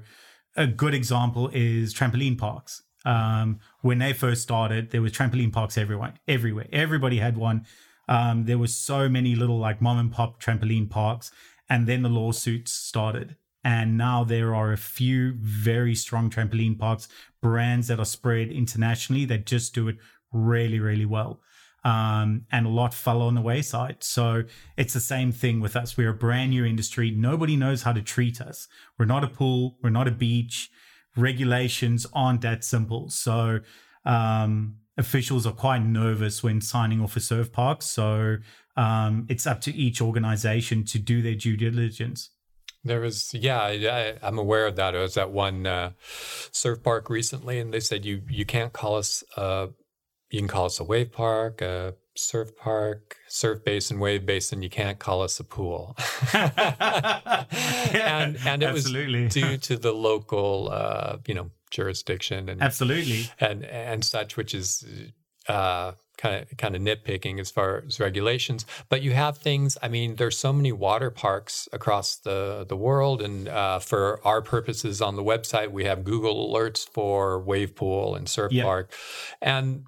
a 0.56 0.66
good 0.66 0.94
example 0.94 1.50
is 1.52 1.92
trampoline 1.92 2.38
parks. 2.38 2.82
Um, 3.04 3.60
when 3.82 3.98
they 3.98 4.12
first 4.12 4.42
started, 4.42 4.90
there 4.90 5.02
was 5.02 5.12
trampoline 5.12 5.52
parks 5.52 5.76
everywhere. 5.76 6.14
Everywhere, 6.26 6.66
everybody 6.72 7.18
had 7.18 7.36
one. 7.36 7.66
Um, 8.08 8.44
there 8.44 8.58
were 8.58 8.66
so 8.66 9.08
many 9.08 9.34
little 9.34 9.58
like 9.58 9.82
mom 9.82 9.98
and 9.98 10.12
pop 10.12 10.42
trampoline 10.42 10.88
parks, 10.88 11.30
and 11.68 11.86
then 11.86 12.02
the 12.02 12.08
lawsuits 12.08 12.72
started. 12.72 13.36
And 13.64 13.98
now 13.98 14.22
there 14.22 14.54
are 14.54 14.72
a 14.72 14.76
few 14.76 15.34
very 15.40 15.94
strong 15.94 16.30
trampoline 16.30 16.78
parks, 16.78 17.08
brands 17.42 17.88
that 17.88 17.98
are 17.98 18.04
spread 18.04 18.48
internationally 18.48 19.24
that 19.26 19.44
just 19.44 19.74
do 19.74 19.88
it 19.88 19.96
really, 20.32 20.78
really 20.78 21.04
well. 21.04 21.40
Um, 21.86 22.46
and 22.50 22.66
a 22.66 22.68
lot 22.68 22.92
fell 22.94 23.22
on 23.22 23.36
the 23.36 23.40
wayside. 23.40 23.98
So 24.00 24.42
it's 24.76 24.92
the 24.92 24.98
same 24.98 25.30
thing 25.30 25.60
with 25.60 25.76
us. 25.76 25.96
We're 25.96 26.10
a 26.10 26.14
brand 26.14 26.50
new 26.50 26.64
industry. 26.64 27.12
Nobody 27.12 27.54
knows 27.54 27.82
how 27.82 27.92
to 27.92 28.02
treat 28.02 28.40
us. 28.40 28.66
We're 28.98 29.04
not 29.04 29.22
a 29.22 29.28
pool. 29.28 29.76
We're 29.80 29.90
not 29.90 30.08
a 30.08 30.10
beach. 30.10 30.68
Regulations 31.16 32.04
aren't 32.12 32.40
that 32.40 32.64
simple. 32.64 33.10
So 33.10 33.60
um, 34.04 34.78
officials 34.98 35.46
are 35.46 35.52
quite 35.52 35.84
nervous 35.84 36.42
when 36.42 36.60
signing 36.60 37.00
off 37.00 37.14
a 37.14 37.20
surf 37.20 37.52
park. 37.52 37.82
So 37.82 38.38
um, 38.76 39.26
it's 39.28 39.46
up 39.46 39.60
to 39.60 39.72
each 39.72 40.00
organization 40.00 40.84
to 40.86 40.98
do 40.98 41.22
their 41.22 41.36
due 41.36 41.56
diligence. 41.56 42.30
There 42.82 43.00
was, 43.00 43.32
yeah, 43.32 43.62
I, 43.62 44.14
am 44.26 44.38
aware 44.38 44.66
of 44.66 44.74
that. 44.74 44.96
I 44.96 45.02
was 45.02 45.16
at 45.16 45.30
one 45.30 45.66
uh, 45.66 45.92
surf 46.50 46.82
park 46.82 47.10
recently, 47.10 47.60
and 47.60 47.72
they 47.72 47.80
said 47.80 48.04
you 48.04 48.22
you 48.28 48.44
can't 48.44 48.72
call 48.72 48.96
us, 48.96 49.24
you 50.36 50.42
can 50.42 50.48
call 50.48 50.66
us 50.66 50.78
a 50.78 50.84
wave 50.84 51.12
park, 51.12 51.62
a 51.62 51.94
surf 52.14 52.54
park, 52.56 53.16
surf 53.26 53.64
basin, 53.64 53.98
wave 53.98 54.26
basin. 54.26 54.62
You 54.62 54.68
can't 54.68 54.98
call 54.98 55.22
us 55.22 55.40
a 55.40 55.44
pool. 55.44 55.96
and 56.34 58.36
and 58.44 58.62
it 58.62 58.66
Absolutely. 58.66 59.24
was 59.24 59.32
due 59.32 59.56
to 59.56 59.78
the 59.78 59.92
local, 59.92 60.68
uh, 60.70 61.16
you 61.26 61.32
know, 61.32 61.50
jurisdiction 61.70 62.50
and 62.50 62.60
absolutely 62.60 63.30
and 63.40 63.64
and 63.64 64.04
such, 64.04 64.36
which 64.36 64.54
is 64.54 64.84
uh, 65.48 65.92
kind 66.18 66.42
of 66.42 66.54
kind 66.58 66.76
of 66.76 66.82
nitpicking 66.82 67.40
as 67.40 67.50
far 67.50 67.84
as 67.86 67.98
regulations. 67.98 68.66
But 68.90 69.00
you 69.00 69.12
have 69.12 69.38
things. 69.38 69.78
I 69.82 69.88
mean, 69.88 70.16
there's 70.16 70.36
so 70.36 70.52
many 70.52 70.70
water 70.70 71.10
parks 71.10 71.66
across 71.72 72.16
the 72.16 72.66
the 72.68 72.76
world, 72.76 73.22
and 73.22 73.48
uh, 73.48 73.78
for 73.78 74.20
our 74.22 74.42
purposes 74.42 75.00
on 75.00 75.16
the 75.16 75.24
website, 75.24 75.70
we 75.70 75.84
have 75.84 76.04
Google 76.04 76.52
alerts 76.52 76.86
for 76.86 77.40
wave 77.40 77.74
pool 77.74 78.14
and 78.14 78.28
surf 78.28 78.52
yep. 78.52 78.66
park, 78.66 78.92
and 79.40 79.86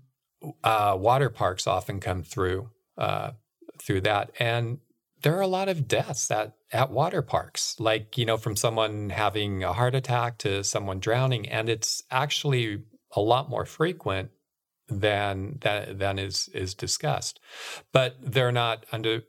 uh, 0.64 0.96
water 0.98 1.30
parks 1.30 1.66
often 1.66 2.00
come 2.00 2.22
through 2.22 2.70
uh, 2.96 3.32
through 3.80 4.02
that, 4.02 4.30
and 4.38 4.78
there 5.22 5.36
are 5.36 5.42
a 5.42 5.48
lot 5.48 5.68
of 5.68 5.88
deaths 5.88 6.30
at 6.30 6.54
at 6.72 6.90
water 6.90 7.22
parks, 7.22 7.76
like 7.78 8.16
you 8.18 8.26
know, 8.26 8.36
from 8.36 8.56
someone 8.56 9.10
having 9.10 9.64
a 9.64 9.72
heart 9.72 9.94
attack 9.94 10.38
to 10.38 10.62
someone 10.62 11.00
drowning, 11.00 11.48
and 11.48 11.68
it's 11.68 12.02
actually 12.10 12.82
a 13.16 13.20
lot 13.20 13.48
more 13.48 13.64
frequent 13.64 14.30
than 14.88 15.58
than, 15.60 15.98
than 15.98 16.18
is 16.18 16.48
is 16.54 16.74
discussed. 16.74 17.40
But 17.92 18.16
they're 18.20 18.52
not 18.52 18.86
under. 18.92 19.22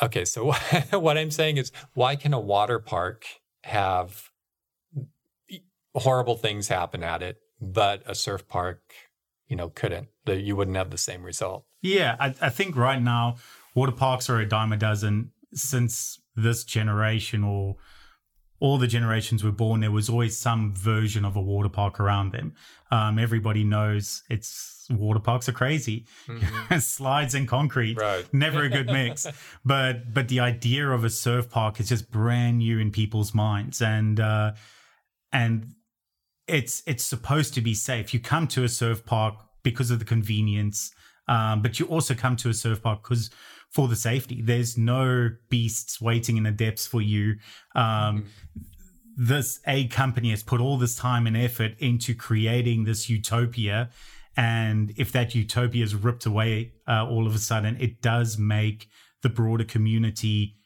Okay, 0.00 0.24
so 0.24 0.52
what 0.90 1.18
I'm 1.18 1.30
saying 1.30 1.58
is, 1.58 1.72
why 1.94 2.16
can 2.16 2.32
a 2.32 2.40
water 2.40 2.78
park 2.78 3.24
have 3.64 4.30
horrible 5.94 6.36
things 6.36 6.68
happen 6.68 7.02
at 7.02 7.22
it, 7.22 7.38
but 7.60 8.02
a 8.06 8.14
surf 8.14 8.48
park, 8.48 8.80
you 9.52 9.56
know, 9.56 9.68
couldn't? 9.68 10.08
That 10.24 10.40
you 10.40 10.56
wouldn't 10.56 10.78
have 10.78 10.88
the 10.88 10.96
same 10.96 11.22
result. 11.22 11.66
Yeah, 11.82 12.16
I, 12.18 12.34
I 12.40 12.48
think 12.48 12.74
right 12.74 13.02
now 13.02 13.36
water 13.74 13.92
parks 13.92 14.30
are 14.30 14.40
a 14.40 14.48
dime 14.48 14.72
a 14.72 14.78
dozen 14.78 15.32
since 15.52 16.18
this 16.34 16.64
generation 16.64 17.44
or 17.44 17.76
all 18.60 18.78
the 18.78 18.86
generations 18.86 19.44
were 19.44 19.52
born, 19.52 19.80
there 19.80 19.90
was 19.90 20.08
always 20.08 20.38
some 20.38 20.74
version 20.74 21.26
of 21.26 21.36
a 21.36 21.40
water 21.40 21.68
park 21.68 22.00
around 22.00 22.32
them. 22.32 22.54
Um, 22.90 23.18
everybody 23.18 23.62
knows 23.62 24.22
it's 24.30 24.86
water 24.88 25.20
parks 25.20 25.50
are 25.50 25.52
crazy, 25.52 26.06
mm-hmm. 26.26 26.78
slides 26.78 27.34
and 27.34 27.46
concrete, 27.46 27.98
right. 27.98 28.24
never 28.32 28.62
a 28.62 28.70
good 28.70 28.86
mix. 28.86 29.26
but 29.66 30.14
but 30.14 30.28
the 30.28 30.40
idea 30.40 30.88
of 30.88 31.04
a 31.04 31.10
surf 31.10 31.50
park 31.50 31.78
is 31.78 31.90
just 31.90 32.10
brand 32.10 32.58
new 32.58 32.78
in 32.78 32.90
people's 32.90 33.34
minds, 33.34 33.82
and 33.82 34.18
uh, 34.18 34.52
and 35.30 35.74
it's 36.46 36.82
it's 36.86 37.04
supposed 37.04 37.54
to 37.54 37.60
be 37.60 37.74
safe. 37.74 38.12
You 38.12 38.20
come 38.20 38.46
to 38.48 38.64
a 38.64 38.68
surf 38.68 39.04
park 39.04 39.34
because 39.62 39.90
of 39.90 39.98
the 39.98 40.04
convenience, 40.04 40.92
um, 41.28 41.62
but 41.62 41.78
you 41.78 41.86
also 41.86 42.14
come 42.14 42.36
to 42.36 42.48
a 42.48 42.54
surf 42.54 42.82
park 42.82 43.02
because 43.02 43.30
for 43.70 43.88
the 43.88 43.96
safety. 43.96 44.42
There's 44.42 44.76
no 44.76 45.30
beasts 45.48 46.00
waiting 46.00 46.36
in 46.36 46.42
the 46.42 46.50
depths 46.50 46.86
for 46.86 47.00
you. 47.00 47.36
Um, 47.74 47.84
mm. 47.84 48.26
This 49.16 49.60
a 49.66 49.88
company 49.88 50.30
has 50.30 50.42
put 50.42 50.60
all 50.60 50.78
this 50.78 50.96
time 50.96 51.26
and 51.26 51.36
effort 51.36 51.72
into 51.78 52.14
creating 52.14 52.84
this 52.84 53.08
utopia, 53.10 53.90
and 54.36 54.92
if 54.96 55.12
that 55.12 55.34
utopia 55.34 55.84
is 55.84 55.94
ripped 55.94 56.24
away 56.26 56.72
uh, 56.88 57.06
all 57.06 57.26
of 57.26 57.34
a 57.34 57.38
sudden, 57.38 57.76
it 57.80 58.00
does 58.00 58.38
make 58.38 58.88
the 59.22 59.28
broader 59.28 59.64
community 59.64 60.56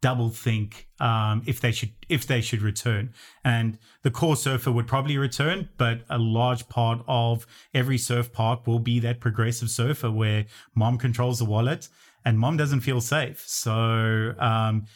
double 0.00 0.30
think 0.30 0.88
um, 1.00 1.42
if 1.46 1.60
they 1.60 1.72
should 1.72 1.90
if 2.08 2.26
they 2.26 2.40
should 2.40 2.62
return. 2.62 3.12
And 3.44 3.78
the 4.02 4.10
core 4.10 4.36
surfer 4.36 4.70
would 4.70 4.86
probably 4.86 5.18
return, 5.18 5.68
but 5.76 6.02
a 6.08 6.18
large 6.18 6.68
part 6.68 7.00
of 7.08 7.46
every 7.74 7.98
surf 7.98 8.32
park 8.32 8.66
will 8.66 8.78
be 8.78 9.00
that 9.00 9.20
progressive 9.20 9.70
surfer 9.70 10.10
where 10.10 10.46
mom 10.74 10.98
controls 10.98 11.38
the 11.38 11.44
wallet 11.44 11.88
and 12.24 12.38
mom 12.38 12.56
doesn't 12.56 12.80
feel 12.80 13.00
safe. 13.00 13.42
So 13.46 14.34
um, 14.38 14.86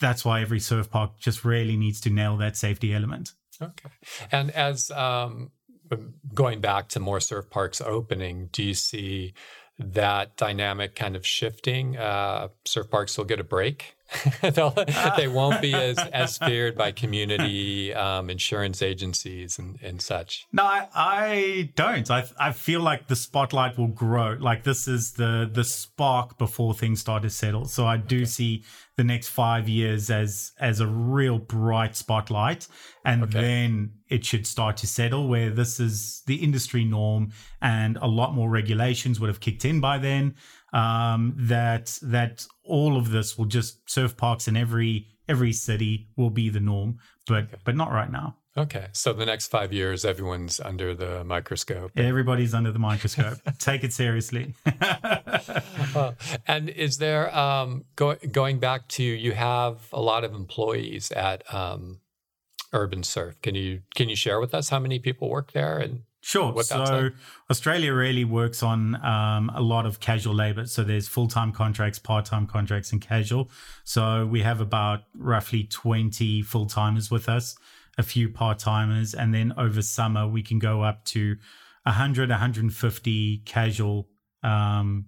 that's 0.00 0.24
why 0.24 0.42
every 0.42 0.60
surf 0.60 0.90
park 0.90 1.18
just 1.18 1.44
really 1.44 1.76
needs 1.76 2.00
to 2.02 2.10
nail 2.10 2.36
that 2.38 2.56
safety 2.56 2.94
element. 2.94 3.32
Okay. 3.60 3.88
And 4.30 4.50
as 4.50 4.90
um, 4.90 5.50
going 6.34 6.60
back 6.60 6.88
to 6.88 7.00
more 7.00 7.20
surf 7.20 7.48
parks 7.48 7.80
opening, 7.80 8.50
do 8.52 8.62
you 8.62 8.74
see 8.74 9.32
that 9.78 10.36
dynamic 10.36 10.94
kind 10.94 11.16
of 11.16 11.26
shifting. 11.26 11.96
Uh, 11.96 12.48
surf 12.64 12.90
parks 12.90 13.16
will 13.18 13.24
get 13.24 13.40
a 13.40 13.44
break. 13.44 13.95
they 15.16 15.28
won't 15.28 15.60
be 15.60 15.74
as, 15.74 15.98
as 16.12 16.38
feared 16.38 16.76
by 16.76 16.92
community 16.92 17.92
um, 17.94 18.30
insurance 18.30 18.82
agencies 18.82 19.58
and, 19.58 19.78
and 19.82 20.00
such. 20.00 20.46
No, 20.52 20.64
I, 20.64 20.88
I 20.94 21.70
don't. 21.74 22.10
I, 22.10 22.24
I 22.38 22.52
feel 22.52 22.80
like 22.80 23.08
the 23.08 23.16
spotlight 23.16 23.76
will 23.78 23.88
grow. 23.88 24.36
Like 24.38 24.64
this 24.64 24.86
is 24.86 25.12
the 25.12 25.48
the 25.52 25.64
spark 25.64 26.38
before 26.38 26.74
things 26.74 27.00
start 27.00 27.22
to 27.22 27.30
settle. 27.30 27.66
So 27.66 27.86
I 27.86 27.96
do 27.96 28.18
okay. 28.18 28.24
see 28.26 28.64
the 28.96 29.04
next 29.04 29.28
five 29.28 29.68
years 29.68 30.10
as 30.10 30.52
as 30.58 30.80
a 30.80 30.86
real 30.86 31.38
bright 31.38 31.96
spotlight, 31.96 32.66
and 33.04 33.24
okay. 33.24 33.40
then 33.40 33.92
it 34.08 34.24
should 34.24 34.46
start 34.46 34.76
to 34.78 34.86
settle 34.86 35.28
where 35.28 35.50
this 35.50 35.78
is 35.80 36.22
the 36.26 36.36
industry 36.36 36.84
norm, 36.84 37.32
and 37.60 37.96
a 37.98 38.06
lot 38.06 38.34
more 38.34 38.48
regulations 38.48 39.20
would 39.20 39.28
have 39.28 39.40
kicked 39.40 39.64
in 39.64 39.80
by 39.80 39.98
then. 39.98 40.34
Um, 40.76 41.34
that 41.38 41.98
that 42.02 42.46
all 42.62 42.98
of 42.98 43.10
this 43.10 43.38
will 43.38 43.46
just 43.46 43.88
surf 43.88 44.14
parks 44.16 44.46
in 44.46 44.56
every 44.58 45.06
every 45.26 45.52
city 45.52 46.08
will 46.16 46.28
be 46.30 46.50
the 46.50 46.60
norm, 46.60 46.98
but 47.26 47.44
okay. 47.44 47.56
but 47.64 47.76
not 47.76 47.92
right 47.92 48.12
now. 48.12 48.36
Okay, 48.58 48.86
so 48.92 49.12
the 49.12 49.26
next 49.26 49.48
five 49.48 49.70
years, 49.70 50.06
everyone's 50.06 50.60
under 50.60 50.94
the 50.94 51.22
microscope. 51.24 51.92
Everybody's 51.94 52.54
under 52.54 52.72
the 52.72 52.78
microscope. 52.78 53.38
Take 53.58 53.84
it 53.84 53.92
seriously. 53.92 54.54
uh, 55.94 56.12
and 56.46 56.70
is 56.70 56.96
there 56.96 57.36
um, 57.36 57.84
go, 57.96 58.16
going 58.32 58.58
back 58.58 58.88
to 58.88 59.02
you 59.02 59.32
have 59.32 59.88
a 59.92 60.00
lot 60.00 60.24
of 60.24 60.34
employees 60.34 61.12
at 61.12 61.42
um, 61.52 62.00
Urbnsurf? 62.72 63.42
Can 63.42 63.54
you 63.54 63.82
can 63.94 64.08
you 64.08 64.16
share 64.16 64.40
with 64.40 64.54
us 64.54 64.70
how 64.70 64.78
many 64.78 64.98
people 64.98 65.28
work 65.28 65.52
there 65.52 65.78
and 65.78 66.04
Sure. 66.26 66.60
so 66.64 66.78
like? 66.78 67.12
Australia 67.52 67.94
really 67.94 68.24
works 68.24 68.60
on 68.60 68.96
um, 69.04 69.48
a 69.54 69.62
lot 69.62 69.86
of 69.86 70.00
casual 70.00 70.34
labor. 70.34 70.66
So 70.66 70.82
there's 70.82 71.06
full 71.06 71.28
time 71.28 71.52
contracts, 71.52 72.00
part 72.00 72.24
time 72.24 72.48
contracts, 72.48 72.90
and 72.90 73.00
casual. 73.00 73.48
So 73.84 74.26
we 74.26 74.42
have 74.42 74.60
about 74.60 75.04
roughly 75.16 75.62
20 75.62 76.42
full 76.42 76.66
timers 76.66 77.12
with 77.12 77.28
us 77.28 77.56
a 77.96 78.02
few 78.02 78.28
part 78.28 78.58
timers, 78.58 79.14
and 79.14 79.32
then 79.32 79.54
over 79.56 79.80
summer 79.80 80.26
we 80.26 80.42
can 80.42 80.58
go 80.58 80.82
up 80.82 81.04
to 81.04 81.36
100, 81.84 82.28
150 82.28 83.38
casual 83.44 84.08
um, 84.42 85.06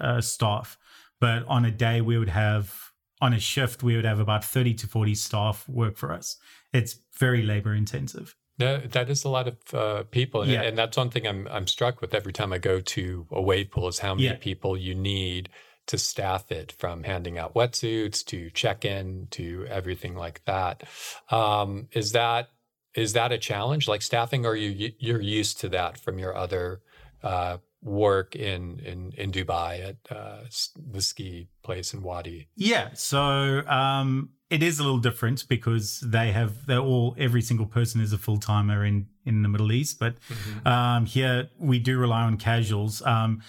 uh, 0.00 0.22
staff. 0.22 0.78
But 1.20 1.44
on 1.46 1.66
a 1.66 1.70
day, 1.70 2.00
we 2.00 2.16
would 2.16 2.30
have 2.30 2.74
on 3.20 3.34
a 3.34 3.38
shift 3.38 3.82
we 3.82 3.96
would 3.96 4.06
have 4.06 4.18
about 4.18 4.46
30 4.46 4.72
to 4.72 4.86
40 4.86 5.14
staff 5.14 5.68
work 5.68 5.98
for 5.98 6.10
us. 6.10 6.38
It's 6.72 7.00
very 7.18 7.42
labor 7.42 7.74
intensive. 7.74 8.34
No, 8.58 8.78
that 8.78 9.08
is 9.08 9.24
a 9.24 9.28
lot 9.28 9.46
of 9.46 9.56
uh, 9.72 10.02
people, 10.10 10.42
and, 10.42 10.50
yeah. 10.50 10.62
and, 10.62 10.76
that's 10.76 10.96
one 10.96 11.10
thing 11.10 11.26
I'm 11.26 11.46
I'm 11.48 11.66
struck 11.66 12.00
with 12.00 12.12
every 12.12 12.32
time 12.32 12.52
I 12.52 12.58
go 12.58 12.80
to 12.80 13.26
a 13.30 13.40
wave 13.40 13.70
pool 13.70 13.86
is 13.88 14.00
how 14.00 14.14
many 14.14 14.26
yeah. 14.26 14.36
people 14.40 14.76
you 14.76 14.94
need 14.94 15.48
to 15.86 15.98
staff 15.98 16.52
it 16.52 16.72
from 16.72 17.02
handing 17.04 17.38
out 17.38 17.54
wetsuits 17.54 18.24
to 18.26 18.50
check-in 18.50 19.26
to 19.30 19.66
everything 19.68 20.14
like 20.14 20.44
that. 20.44 20.84
Um, 21.30 21.88
is 21.92 22.12
that 22.12 22.50
is 22.94 23.12
that 23.14 23.32
a 23.32 23.38
challenge 23.38 23.88
like 23.88 24.02
staffing 24.02 24.44
or 24.44 24.56
you 24.56 24.92
you're 24.98 25.20
used 25.20 25.60
to 25.60 25.68
that 25.70 25.98
from 25.98 26.18
your 26.18 26.36
other 26.36 26.80
uh, 27.22 27.58
work 27.82 28.34
in 28.36 28.80
in 28.80 29.12
in 29.16 29.30
Dubai 29.30 29.88
at 29.88 30.16
uh, 30.16 30.44
the 30.76 31.00
ski 31.00 31.48
place 31.62 31.94
in 31.94 32.02
Wadi? 32.02 32.48
Yeah, 32.56 32.90
so 32.94 33.62
um, 33.66 34.30
it 34.50 34.62
is 34.62 34.78
a 34.78 34.82
little 34.82 34.98
different 34.98 35.46
because 35.48 36.00
they 36.00 36.32
have 36.32 36.66
they're 36.66 36.78
all 36.78 37.14
every 37.18 37.42
single 37.42 37.66
person 37.66 38.00
is 38.00 38.12
a 38.12 38.18
full 38.18 38.38
timer 38.38 38.84
in 38.84 39.06
in 39.24 39.42
the 39.42 39.48
Middle 39.48 39.72
East, 39.72 39.98
but 39.98 40.16
mm-hmm. 40.28 40.66
um, 40.66 41.06
here 41.06 41.50
we 41.58 41.78
do 41.78 41.98
rely 41.98 42.22
on 42.22 42.36
casuals. 42.36 43.02
Um, 43.02 43.42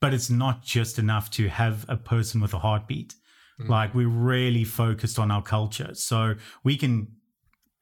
but 0.00 0.12
it's 0.12 0.28
not 0.28 0.62
just 0.62 0.98
enough 0.98 1.30
to 1.30 1.48
have 1.48 1.86
a 1.88 1.96
person 1.96 2.40
with 2.40 2.52
a 2.52 2.58
heartbeat. 2.58 3.14
Mm. 3.58 3.68
Like 3.70 3.94
we're 3.94 4.06
really 4.06 4.64
focused 4.64 5.18
on 5.18 5.30
our 5.30 5.42
culture. 5.42 5.94
So 5.94 6.34
we 6.62 6.76
can 6.76 7.08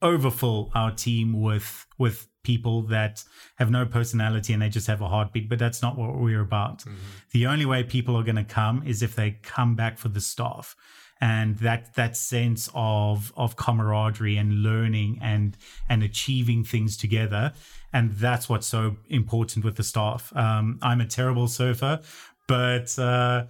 overfill 0.00 0.70
our 0.74 0.92
team 0.92 1.40
with 1.40 1.87
with 1.98 2.28
people 2.44 2.82
that 2.82 3.24
have 3.56 3.70
no 3.70 3.87
personality 3.87 4.52
and 4.52 4.62
they 4.62 4.68
just 4.68 4.87
have 4.87 5.00
a 5.00 5.08
heartbeat, 5.08 5.48
but 5.48 5.58
that's 5.58 5.82
not 5.82 5.96
what 5.96 6.18
we're 6.18 6.40
about. 6.40 6.80
Mm-hmm. 6.80 6.94
The 7.32 7.46
only 7.46 7.66
way 7.66 7.82
people 7.82 8.16
are 8.16 8.24
going 8.24 8.37
to 8.37 8.44
come 8.44 8.82
is 8.85 9.02
if 9.02 9.14
they 9.14 9.38
come 9.42 9.74
back 9.76 9.98
for 9.98 10.08
the 10.08 10.20
staff. 10.20 10.74
And 11.22 11.56
that 11.58 11.94
that 11.94 12.16
sense 12.16 12.68
of 12.74 13.32
of 13.37 13.54
camaraderie 13.54 14.37
and 14.37 14.62
learning 14.64 15.20
and 15.22 15.56
and 15.88 16.02
achieving 16.02 16.64
things 16.64 16.96
together, 16.96 17.52
and 17.92 18.11
that's 18.12 18.48
what's 18.48 18.66
so 18.66 18.96
important 19.08 19.64
with 19.64 19.76
the 19.76 19.85
staff. 19.85 20.35
Um, 20.37 20.80
I'm 20.82 21.00
a 21.00 21.06
terrible 21.06 21.46
surfer, 21.46 22.00
but 22.48 22.98
uh, 22.98 23.44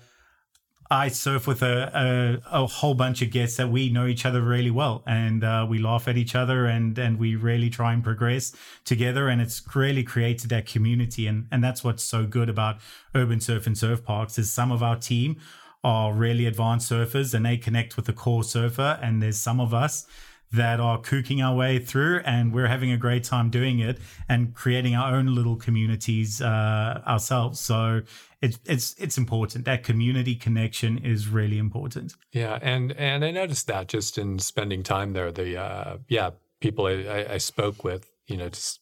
I 0.93 1.09
surf 1.09 1.47
with 1.47 1.63
a, 1.63 2.41
a, 2.53 2.65
a, 2.65 2.67
whole 2.67 2.93
bunch 2.93 3.23
of 3.23 3.31
guests 3.31 3.57
that 3.57 3.71
we 3.71 3.89
know 3.89 4.07
each 4.07 4.27
other 4.27 4.43
really 4.43 4.71
well, 4.71 5.03
and 5.07 5.43
uh, 5.43 5.67
we 5.67 5.79
laugh 5.79 6.07
at 6.07 6.19
each 6.19 6.35
other, 6.35 6.67
and 6.67 6.99
and 6.99 7.19
we 7.19 7.35
really 7.35 7.71
try 7.71 7.95
and 7.95 8.05
progress 8.05 8.55
together, 8.85 9.29
and 9.29 9.41
it's 9.41 9.63
really 9.75 10.03
created 10.03 10.51
that 10.51 10.67
community, 10.67 11.27
and 11.27 11.47
and 11.51 11.65
that's 11.65 11.83
what's 11.83 12.03
so 12.03 12.27
good 12.27 12.51
about 12.51 12.77
Urbnsurf 13.15 13.67
and 13.67 13.79
surf 13.79 14.05
parks 14.05 14.39
is 14.39 14.53
some 14.53 14.71
of 14.71 14.83
our 14.83 14.97
team 14.97 15.41
are 15.85 16.13
really 16.13 16.47
advanced 16.47 16.91
surfers, 16.91 17.35
and 17.35 17.45
they 17.45 17.57
connect 17.57 17.97
with 17.97 18.07
the 18.07 18.13
core 18.13 18.45
surfer, 18.45 18.99
and 19.03 19.23
there's 19.23 19.39
some 19.39 19.61
of 19.61 19.75
us 19.75 20.07
that 20.53 20.81
are 20.81 21.01
kooking 21.01 21.43
our 21.43 21.55
way 21.55 21.79
through 21.79 22.21
and 22.25 22.53
we're 22.53 22.67
having 22.67 22.93
a 22.93 22.97
great 22.97 23.25
time 23.25 23.49
doing 23.49 23.79
it 23.79 23.99
and 24.29 24.55
creating 24.55 24.95
our 24.95 25.15
own 25.15 25.35
little 25.35 25.57
communities 25.57 26.43
uh, 26.43 27.03
ourselves. 27.07 27.59
So 27.59 28.03
it's 28.43 28.59
it's 28.67 28.95
it's 28.99 29.17
important. 29.17 29.65
That 29.65 29.83
community 29.83 30.35
connection 30.35 30.99
is 30.99 31.29
really 31.29 31.59
important. 31.59 32.15
Yeah. 32.33 32.59
And 32.61 32.93
and 32.93 33.25
i 33.25 33.31
noticed 33.31 33.67
that 33.69 33.89
just 33.89 34.19
in 34.19 34.39
spending 34.39 34.83
time 34.83 35.15
there 35.15 35.33
the 35.33 35.57
uh, 35.57 35.97
yeah 36.09 36.31
people 36.61 36.87
I, 36.87 37.27
I 37.31 37.39
spoke 37.39 37.83
with 37.83 38.11
you 38.27 38.37
know 38.37 38.51
just 38.51 38.81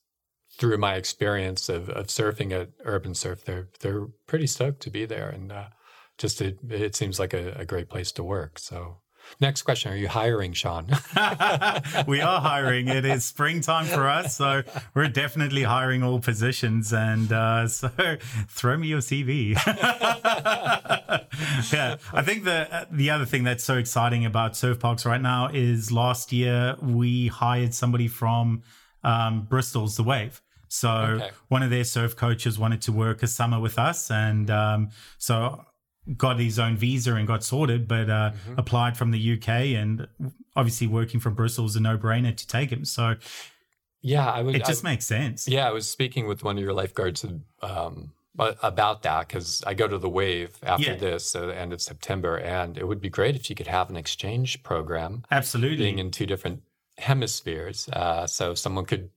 through 0.58 0.76
my 0.76 0.96
experience 0.96 1.68
of, 1.68 1.88
of 1.90 2.08
surfing 2.08 2.52
at 2.52 2.76
Urbnsurf 2.84 3.44
they're 3.44 3.68
they're 3.78 4.06
pretty 4.26 4.48
stoked 4.48 4.80
to 4.82 4.90
be 4.90 5.06
there. 5.06 5.28
And 5.28 5.52
uh, 5.52 5.66
just 6.20 6.40
it, 6.40 6.58
it 6.68 6.94
seems 6.94 7.18
like 7.18 7.34
a, 7.34 7.52
a 7.52 7.64
great 7.64 7.88
place 7.88 8.12
to 8.12 8.22
work 8.22 8.58
so 8.58 8.98
Next 9.38 9.62
question 9.62 9.92
Are 9.92 9.96
you 9.96 10.08
hiring, 10.08 10.52
Shaun? 10.52 10.86
we 12.06 12.20
are 12.20 12.40
hiring. 12.40 12.88
It 12.88 13.04
is 13.04 13.24
springtime 13.24 13.86
for 13.86 14.08
us. 14.08 14.36
So 14.36 14.62
we're 14.94 15.08
definitely 15.08 15.62
hiring 15.62 16.02
all 16.02 16.18
positions. 16.18 16.92
And 16.92 17.32
uh, 17.32 17.68
so 17.68 17.88
throw 18.48 18.76
me 18.76 18.88
your 18.88 19.00
CV. 19.00 19.52
yeah. 21.72 21.96
I 22.12 22.22
think 22.22 22.44
the, 22.44 22.88
the 22.90 23.10
other 23.10 23.26
thing 23.26 23.44
that's 23.44 23.64
so 23.64 23.76
exciting 23.76 24.24
about 24.24 24.56
surf 24.56 24.80
parks 24.80 25.06
right 25.06 25.22
now 25.22 25.48
is 25.52 25.92
last 25.92 26.32
year 26.32 26.76
we 26.82 27.28
hired 27.28 27.74
somebody 27.74 28.08
from 28.08 28.62
um, 29.04 29.46
Bristol's 29.48 29.96
The 29.96 30.02
Wave. 30.02 30.42
So 30.68 30.90
okay. 30.90 31.30
one 31.48 31.64
of 31.64 31.70
their 31.70 31.84
surf 31.84 32.14
coaches 32.14 32.58
wanted 32.58 32.82
to 32.82 32.92
work 32.92 33.24
a 33.24 33.26
summer 33.26 33.58
with 33.58 33.76
us, 33.76 34.08
and 34.08 34.48
um, 34.52 34.90
so 35.18 35.64
got 36.16 36.40
his 36.40 36.58
own 36.58 36.76
visa 36.76 37.14
and 37.14 37.26
got 37.26 37.44
sorted, 37.44 37.86
but 37.86 38.10
uh, 38.10 38.32
mm-hmm. 38.32 38.58
applied 38.58 38.96
from 38.96 39.10
the 39.10 39.34
UK 39.34 39.48
and 39.48 40.08
obviously 40.56 40.86
working 40.86 41.20
from 41.20 41.34
Bristol 41.34 41.66
is 41.66 41.76
a 41.76 41.80
no 41.80 41.96
brainer 41.96 42.36
to 42.36 42.46
take 42.46 42.70
him. 42.70 42.84
So 42.84 43.16
yeah, 44.02 44.30
I 44.30 44.42
would, 44.42 44.54
it 44.54 44.64
just 44.64 44.84
I, 44.84 44.90
makes 44.90 45.04
sense. 45.04 45.46
Yeah, 45.46 45.68
I 45.68 45.72
was 45.72 45.88
speaking 45.88 46.26
with 46.26 46.42
one 46.42 46.56
of 46.56 46.64
your 46.64 46.72
lifeguards 46.72 47.24
um, 47.62 48.12
about 48.38 49.02
that 49.02 49.28
because 49.28 49.62
I 49.66 49.74
go 49.74 49.86
to 49.88 49.98
the 49.98 50.08
Wave 50.08 50.56
after 50.62 50.92
yeah. 50.92 50.96
this 50.96 51.36
uh, 51.36 51.48
end 51.48 51.72
of 51.72 51.82
September, 51.82 52.36
and 52.38 52.78
it 52.78 52.86
would 52.86 53.00
be 53.00 53.10
great 53.10 53.36
if 53.36 53.50
you 53.50 53.56
could 53.56 53.66
have 53.66 53.90
an 53.90 53.96
exchange 53.96 54.62
program. 54.62 55.24
Absolutely, 55.30 55.84
being 55.84 55.98
in 55.98 56.10
two 56.10 56.26
different 56.26 56.62
hemispheres, 56.98 57.88
uh, 57.92 58.26
so 58.26 58.54
someone 58.54 58.86
could 58.86 59.10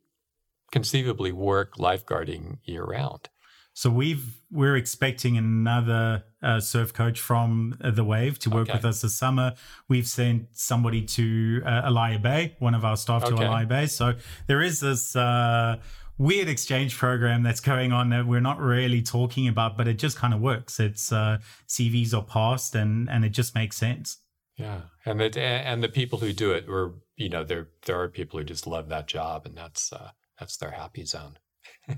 conceivably 0.72 1.32
work 1.32 1.76
lifeguarding 1.76 2.58
year 2.66 2.84
round. 2.84 3.30
So 3.74 3.90
we've 3.90 4.42
we're 4.52 4.76
expecting 4.76 5.36
another 5.36 6.24
uh, 6.44 6.60
surf 6.60 6.94
coach 6.94 7.20
from 7.20 7.76
the 7.80 8.04
Wave 8.04 8.38
to 8.40 8.52
work 8.52 8.70
okay. 8.70 8.78
with 8.78 8.86
us 8.86 9.02
this 9.02 9.16
summer. 9.16 9.56
We've 9.90 10.08
sent 10.08 10.50
somebody 10.54 11.02
to 11.02 11.62
uh, 11.66 11.90
Alaïa 11.90 12.22
Bay, 12.22 12.56
one 12.60 12.76
of 12.76 12.86
our 12.86 12.96
staff 12.96 13.24
okay. 13.24 13.36
to 13.36 13.42
Alaïa 13.42 13.68
Bay. 13.68 13.88
So 13.88 14.14
there 14.46 14.62
is 14.62 14.80
this 14.80 15.16
uh, 15.16 15.78
weird 16.20 16.50
exchange 16.50 16.96
program 16.98 17.42
that's 17.42 17.60
going 17.60 17.92
on 17.92 18.10
that 18.10 18.28
we're 18.28 18.42
not 18.42 18.60
really 18.60 19.02
talking 19.02 19.48
about, 19.48 19.76
but 19.76 19.88
it 19.88 19.96
just 19.96 20.18
kind 20.18 20.36
of 20.36 20.40
works. 20.40 20.80
It's 20.80 21.12
uh, 21.12 21.40
CVs 21.68 22.14
are 22.14 22.24
passed, 22.24 22.76
and 22.76 23.10
and 23.10 23.26
it 23.26 23.32
just 23.32 23.56
makes 23.56 23.76
sense. 23.76 24.18
Yeah, 24.56 24.82
and 25.04 25.20
the 25.20 25.40
and 25.42 25.82
the 25.82 25.90
people 25.90 26.20
who 26.20 26.32
do 26.32 26.52
it 26.52 26.68
were 26.68 26.94
you 27.16 27.30
know 27.30 27.44
there 27.44 27.70
there 27.88 28.00
are 28.00 28.08
people 28.08 28.38
who 28.38 28.46
just 28.46 28.68
love 28.68 28.90
that 28.90 29.08
job, 29.08 29.48
and 29.48 29.58
that's 29.58 29.92
uh, 29.92 30.12
that's 30.40 30.58
their 30.58 30.72
happy 30.72 31.06
zone 31.06 31.38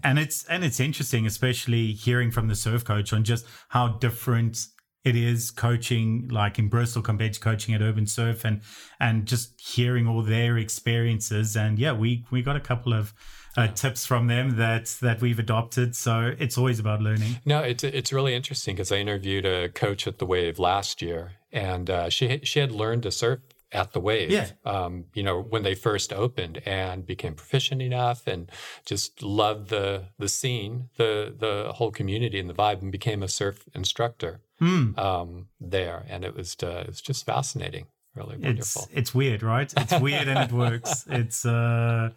and 0.04 0.20
it's 0.20 0.44
and 0.46 0.64
it's 0.64 0.80
interesting, 0.80 1.26
especially 1.26 1.94
hearing 1.94 2.32
from 2.32 2.48
the 2.48 2.56
surf 2.56 2.84
coach 2.84 3.14
on 3.14 3.24
just 3.24 3.46
how 3.70 3.90
different 3.90 4.68
it 5.04 5.16
is 5.16 5.52
coaching 5.52 6.28
like 6.32 6.58
in 6.58 6.68
Bristol 6.68 7.02
compared 7.02 7.34
to 7.34 7.40
coaching 7.40 7.76
at 7.76 7.82
Urbnsurf 7.82 8.44
and 8.44 8.62
and 9.00 9.26
just 9.28 9.60
hearing 9.62 10.08
all 10.08 10.24
their 10.24 10.58
experiences. 10.58 11.56
And 11.56 11.78
yeah 11.78 11.94
we 11.94 12.26
we 12.32 12.42
got 12.42 12.56
a 12.56 12.62
couple 12.62 12.94
of 12.94 13.14
uh, 13.56 13.68
tips 13.68 14.06
from 14.06 14.28
them 14.28 14.58
that 14.58 14.88
that 15.02 15.22
we've 15.22 15.40
adopted. 15.40 15.96
So 15.96 16.34
it's 16.40 16.58
always 16.58 16.80
about 16.80 17.02
learning. 17.02 17.40
No 17.46 17.60
it's 17.60 17.84
it's 17.84 18.12
really 18.12 18.34
interesting 18.34 18.76
because 18.76 18.92
I 18.92 18.98
interviewed 18.98 19.46
a 19.46 19.70
coach 19.70 20.08
at 20.08 20.18
the 20.18 20.26
Wave 20.26 20.58
last 20.58 21.02
year 21.02 21.34
and 21.52 21.90
uh, 21.90 22.10
she 22.10 22.42
she 22.44 22.60
had 22.60 22.72
learned 22.72 23.04
to 23.04 23.12
surf 23.12 23.40
at 23.72 23.94
the 23.94 24.00
wave. 24.00 24.32
Yeah. 24.32 24.50
Um, 24.64 25.06
you 25.14 25.24
know, 25.24 25.42
when 25.42 25.64
they 25.64 25.76
first 25.76 26.14
opened 26.14 26.62
and 26.66 27.06
became 27.06 27.34
proficient 27.34 27.82
enough 27.82 28.28
and 28.28 28.52
just 28.86 29.22
loved 29.22 29.70
the 29.70 30.06
the 30.18 30.30
scene, 30.30 30.90
the 30.98 31.34
the 31.38 31.74
whole 31.74 31.92
community 31.92 32.40
and 32.40 32.50
the 32.50 32.54
vibe, 32.54 32.82
and 32.82 32.92
became 32.92 33.24
a 33.24 33.28
surf 33.28 33.68
instructor 33.74 34.42
mm. 34.62 34.98
um, 34.98 35.48
there. 35.60 36.06
And 36.10 36.24
it 36.24 36.36
was 36.36 36.56
uh, 36.64 36.86
it's 36.88 37.02
just 37.02 37.26
fascinating. 37.26 37.88
Really 38.16 38.38
wonderful. 38.38 38.84
It's 38.84 38.92
it's 38.94 39.16
weird, 39.16 39.44
right? 39.44 39.72
It's 39.76 40.00
weird 40.00 40.30
and 40.30 40.40
it 40.40 40.54
works. 40.54 41.06
It's 41.10 41.46
uh 41.46 42.12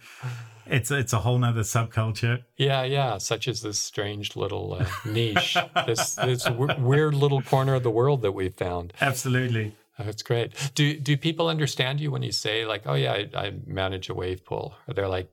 it's 0.66 0.92
it's 0.92 1.12
a 1.12 1.18
whole 1.18 1.38
nother 1.38 1.62
subculture. 1.62 2.44
Yeah, 2.56 2.84
yeah. 2.84 3.18
Such 3.18 3.48
as 3.48 3.62
this 3.62 3.80
strange 3.80 4.36
little 4.36 4.74
uh, 4.74 4.86
niche, 5.04 5.56
this 5.86 6.14
this 6.14 6.44
w- 6.44 6.74
weird 6.78 7.14
little 7.14 7.42
corner 7.42 7.74
of 7.74 7.82
the 7.82 7.90
world 7.90 8.22
that 8.22 8.32
we've 8.32 8.54
found. 8.54 8.92
Absolutely. 9.00 9.74
That's 9.98 10.22
great. 10.22 10.52
Do 10.74 10.98
do 10.98 11.16
people 11.16 11.48
understand 11.48 12.00
you 12.00 12.10
when 12.10 12.22
you 12.22 12.32
say 12.32 12.64
like, 12.64 12.82
"Oh 12.86 12.94
yeah, 12.94 13.12
I, 13.12 13.28
I 13.34 13.52
manage 13.66 14.08
a 14.08 14.14
wave 14.14 14.44
pool"? 14.44 14.74
Are 14.86 14.94
they 14.94 15.04
like, 15.04 15.28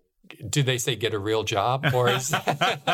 do 0.49 0.63
they 0.63 0.77
say 0.77 0.95
get 0.95 1.13
a 1.13 1.19
real 1.19 1.43
job 1.43 1.85
or 1.93 2.09
is 2.09 2.33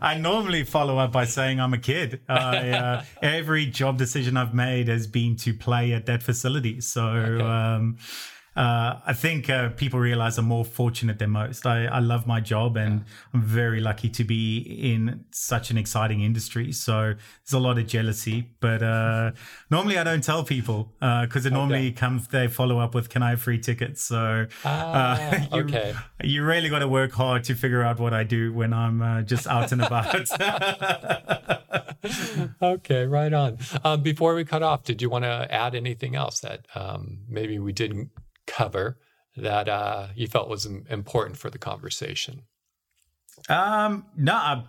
i 0.00 0.16
normally 0.18 0.64
follow 0.64 0.98
up 0.98 1.12
by 1.12 1.24
saying 1.24 1.60
i'm 1.60 1.74
a 1.74 1.78
kid 1.78 2.20
I, 2.28 2.70
uh, 2.70 3.04
every 3.22 3.66
job 3.66 3.98
decision 3.98 4.36
i've 4.36 4.54
made 4.54 4.88
has 4.88 5.06
been 5.06 5.36
to 5.36 5.54
play 5.54 5.92
at 5.92 6.06
that 6.06 6.22
facility 6.22 6.80
so 6.80 7.04
okay. 7.04 7.44
um, 7.44 7.98
uh, 8.58 8.98
I 9.06 9.12
think 9.12 9.48
uh, 9.48 9.68
people 9.68 10.00
realize 10.00 10.36
I'm 10.36 10.46
more 10.46 10.64
fortunate 10.64 11.20
than 11.20 11.30
most. 11.30 11.64
I, 11.64 11.84
I 11.84 12.00
love 12.00 12.26
my 12.26 12.40
job 12.40 12.76
and 12.76 12.94
yeah. 12.94 13.06
I'm 13.32 13.42
very 13.42 13.78
lucky 13.80 14.08
to 14.10 14.24
be 14.24 14.58
in 14.58 15.24
such 15.30 15.70
an 15.70 15.78
exciting 15.78 16.22
industry. 16.22 16.72
So 16.72 17.14
there's 17.14 17.52
a 17.52 17.60
lot 17.60 17.78
of 17.78 17.86
jealousy, 17.86 18.50
but 18.58 18.82
uh, 18.82 19.30
normally 19.70 19.96
I 19.96 20.02
don't 20.02 20.24
tell 20.24 20.42
people 20.42 20.92
because 20.98 21.46
uh, 21.46 21.50
it 21.50 21.52
normally 21.52 21.86
okay. 21.88 21.92
comes, 21.92 22.26
they 22.26 22.48
follow 22.48 22.80
up 22.80 22.96
with, 22.96 23.08
can 23.10 23.22
I 23.22 23.30
have 23.30 23.40
free 23.40 23.60
tickets? 23.60 24.02
So 24.02 24.46
ah, 24.64 25.46
you, 25.54 25.62
okay. 25.62 25.94
you 26.24 26.42
really 26.44 26.68
got 26.68 26.80
to 26.80 26.88
work 26.88 27.12
hard 27.12 27.44
to 27.44 27.54
figure 27.54 27.84
out 27.84 28.00
what 28.00 28.12
I 28.12 28.24
do 28.24 28.52
when 28.52 28.72
I'm 28.72 29.00
uh, 29.00 29.22
just 29.22 29.46
out 29.46 29.70
and 29.70 29.82
about. 29.82 30.28
okay, 32.62 33.06
right 33.06 33.32
on. 33.32 33.58
Um, 33.84 34.02
before 34.02 34.34
we 34.34 34.44
cut 34.44 34.64
off, 34.64 34.82
did 34.82 35.00
you 35.00 35.08
want 35.08 35.22
to 35.22 35.46
add 35.48 35.76
anything 35.76 36.16
else 36.16 36.40
that 36.40 36.66
um, 36.74 37.18
maybe 37.28 37.60
we 37.60 37.72
didn't 37.72 38.10
cover 38.58 38.98
that 39.36 39.68
uh, 39.68 40.08
you 40.16 40.26
felt 40.26 40.48
was 40.48 40.66
important 40.66 41.36
for 41.38 41.50
the 41.50 41.58
conversation? 41.58 42.42
Um, 43.48 44.06
no, 44.16 44.64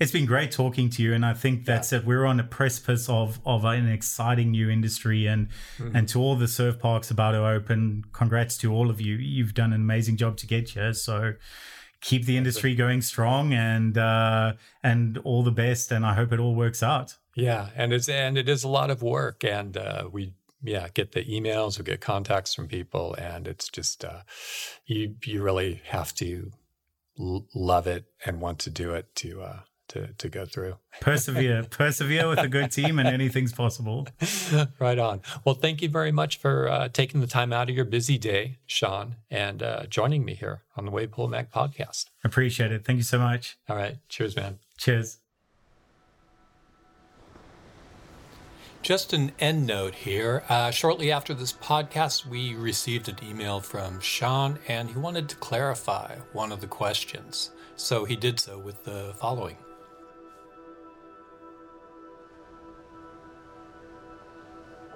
it's 0.00 0.12
been 0.12 0.26
great 0.26 0.50
talking 0.50 0.88
to 0.90 1.02
you, 1.02 1.12
and 1.12 1.24
I 1.26 1.34
think 1.34 1.66
that's 1.66 1.92
yeah. 1.92 1.98
it. 1.98 2.06
We're 2.06 2.24
on 2.24 2.38
the 2.38 2.44
precipice 2.44 3.08
of 3.08 3.38
of 3.44 3.64
an 3.64 3.88
exciting 3.88 4.50
new 4.50 4.70
industry, 4.70 5.26
and 5.26 5.48
mm-hmm. 5.78 5.94
and 5.94 6.08
to 6.08 6.20
all 6.20 6.36
the 6.36 6.48
surf 6.48 6.78
parks 6.78 7.10
about 7.10 7.32
to 7.32 7.46
open, 7.46 8.04
congrats 8.12 8.56
to 8.58 8.72
all 8.72 8.88
of 8.90 9.00
you. 9.00 9.16
You've 9.16 9.54
done 9.54 9.72
an 9.72 9.80
amazing 9.80 10.16
job 10.16 10.36
to 10.38 10.46
get 10.46 10.70
here. 10.70 10.94
So 10.94 11.34
keep 12.00 12.24
the 12.24 12.36
industry 12.36 12.74
going 12.74 13.02
strong, 13.02 13.52
and 13.52 13.98
uh, 13.98 14.54
and 14.82 15.18
all 15.18 15.42
the 15.42 15.52
best. 15.52 15.92
And 15.92 16.04
I 16.06 16.14
hope 16.14 16.32
it 16.32 16.40
all 16.40 16.54
works 16.54 16.82
out. 16.82 17.16
Yeah, 17.36 17.68
and 17.76 17.92
it's 17.92 18.08
and 18.08 18.38
it 18.38 18.48
is 18.48 18.64
a 18.64 18.68
lot 18.68 18.90
of 18.90 19.02
work, 19.02 19.44
and 19.44 19.76
uh, 19.76 20.08
we 20.10 20.32
yeah, 20.64 20.88
get 20.92 21.12
the 21.12 21.24
emails 21.24 21.78
or 21.78 21.82
get 21.82 22.00
contacts 22.00 22.54
from 22.54 22.68
people, 22.68 23.14
and 23.14 23.46
it's 23.46 23.68
just 23.68 24.04
uh, 24.04 24.20
you 24.86 25.14
you 25.24 25.42
really 25.42 25.82
have 25.88 26.14
to 26.16 26.52
l- 27.18 27.46
love 27.54 27.86
it 27.86 28.06
and 28.24 28.40
want 28.40 28.58
to 28.60 28.70
do 28.70 28.94
it 28.94 29.14
to 29.16 29.42
uh, 29.42 29.60
to 29.88 30.08
to 30.14 30.28
go 30.28 30.46
through. 30.46 30.76
Persevere, 31.00 31.64
persevere 31.70 32.28
with 32.28 32.38
a 32.38 32.48
good 32.48 32.72
team, 32.72 32.98
and 32.98 33.08
anything's 33.08 33.52
possible. 33.52 34.06
right 34.78 34.98
on. 34.98 35.20
Well, 35.44 35.54
thank 35.54 35.82
you 35.82 35.88
very 35.88 36.12
much 36.12 36.38
for 36.38 36.68
uh, 36.68 36.88
taking 36.88 37.20
the 37.20 37.26
time 37.26 37.52
out 37.52 37.68
of 37.68 37.76
your 37.76 37.84
busy 37.84 38.18
day, 38.18 38.58
Shaun, 38.66 39.16
and 39.30 39.62
uh, 39.62 39.86
joining 39.86 40.24
me 40.24 40.34
here 40.34 40.62
on 40.76 40.86
the 40.86 40.92
Wavepool 40.92 41.28
Mag 41.28 41.50
podcast. 41.50 42.06
Appreciate 42.24 42.72
it. 42.72 42.84
Thank 42.84 42.96
you 42.98 43.04
so 43.04 43.18
much. 43.18 43.58
All 43.68 43.76
right. 43.76 43.98
Cheers, 44.08 44.36
man. 44.36 44.58
Cheers. 44.78 45.18
Just 48.84 49.14
an 49.14 49.32
end 49.40 49.66
note 49.66 49.94
here. 49.94 50.44
Uh, 50.50 50.70
shortly 50.70 51.10
after 51.10 51.32
this 51.32 51.54
podcast, 51.54 52.26
we 52.26 52.54
received 52.54 53.08
an 53.08 53.16
email 53.24 53.58
from 53.58 53.98
Shaun, 53.98 54.58
and 54.68 54.90
he 54.90 54.98
wanted 54.98 55.26
to 55.30 55.36
clarify 55.36 56.16
one 56.34 56.52
of 56.52 56.60
the 56.60 56.66
questions. 56.66 57.50
So 57.76 58.04
he 58.04 58.14
did 58.14 58.38
so 58.38 58.58
with 58.58 58.84
the 58.84 59.14
following 59.18 59.56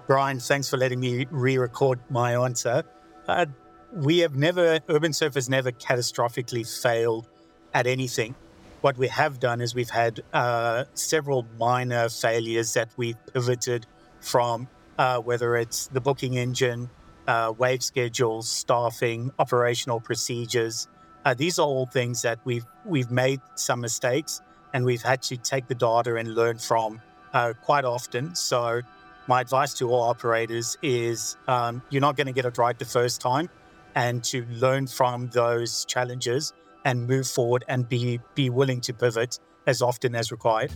Brian, 0.07 0.39
thanks 0.39 0.68
for 0.68 0.76
letting 0.76 1.01
me 1.01 1.26
re 1.30 1.57
record 1.57 1.99
my 2.11 2.34
answer. 2.34 2.84
Uh, 3.26 3.47
we 3.93 4.18
have 4.18 4.36
never, 4.36 4.80
Urbnsurf 4.80 5.34
has 5.34 5.49
never 5.49 5.72
catastrophically 5.72 6.66
failed 6.82 7.26
at 7.72 7.86
anything. 7.86 8.34
What 8.81 8.97
we 8.97 9.09
have 9.09 9.41
done 9.41 9.61
is 9.61 9.74
we've 9.74 9.91
had 9.91 10.20
uh, 10.33 10.85
several 10.95 11.45
minor 11.59 12.09
failures 12.09 12.74
that 12.74 12.89
we've 12.97 13.16
pivoted 13.33 13.87
from, 14.20 14.68
uh, 14.99 15.18
whether 15.18 15.57
it's 15.57 15.89
the 15.89 16.01
booking 16.01 16.39
engine, 16.39 16.89
uh, 17.26 17.53
wave 17.59 17.83
schedules, 17.83 18.49
staffing, 18.49 19.33
operational 19.41 19.99
procedures. 19.99 20.87
Uh, 21.24 21.35
these 21.35 21.59
are 21.59 21.66
all 21.66 21.87
things 21.87 22.22
that 22.22 22.39
we've 22.45 22.64
we've 22.85 23.11
made 23.11 23.41
some 23.57 23.81
mistakes 23.81 24.41
and 24.72 24.85
we've 24.85 25.03
had 25.03 25.22
to 25.22 25.37
take 25.37 25.66
the 25.66 25.74
data 25.74 26.14
and 26.14 26.35
learn 26.37 26.59
from 26.59 27.03
uh, 27.33 27.55
quite 27.61 27.85
often. 27.85 28.35
So, 28.37 28.83
my 29.26 29.41
advice 29.41 29.74
to 29.74 29.91
all 29.91 30.03
operators 30.03 30.79
is 30.83 31.37
um, 31.49 31.83
you're 31.91 32.01
not 32.01 32.16
going 32.16 32.29
to 32.29 32.33
get 32.33 32.45
it 32.45 32.57
right 32.59 32.79
the 32.79 32.85
first 32.85 33.20
time, 33.20 33.51
and 33.97 34.22
to 34.24 34.47
learn 34.47 34.87
from 34.87 35.29
those 35.31 35.85
challenges 35.85 36.53
and 36.85 37.07
move 37.07 37.26
forward 37.26 37.64
and 37.68 37.89
be 37.89 38.20
be 38.35 38.51
willing 38.51 38.81
to 38.83 38.93
pivot 38.93 39.39
as 39.66 39.83
often 39.83 40.14
as 40.14 40.31
required. 40.33 40.72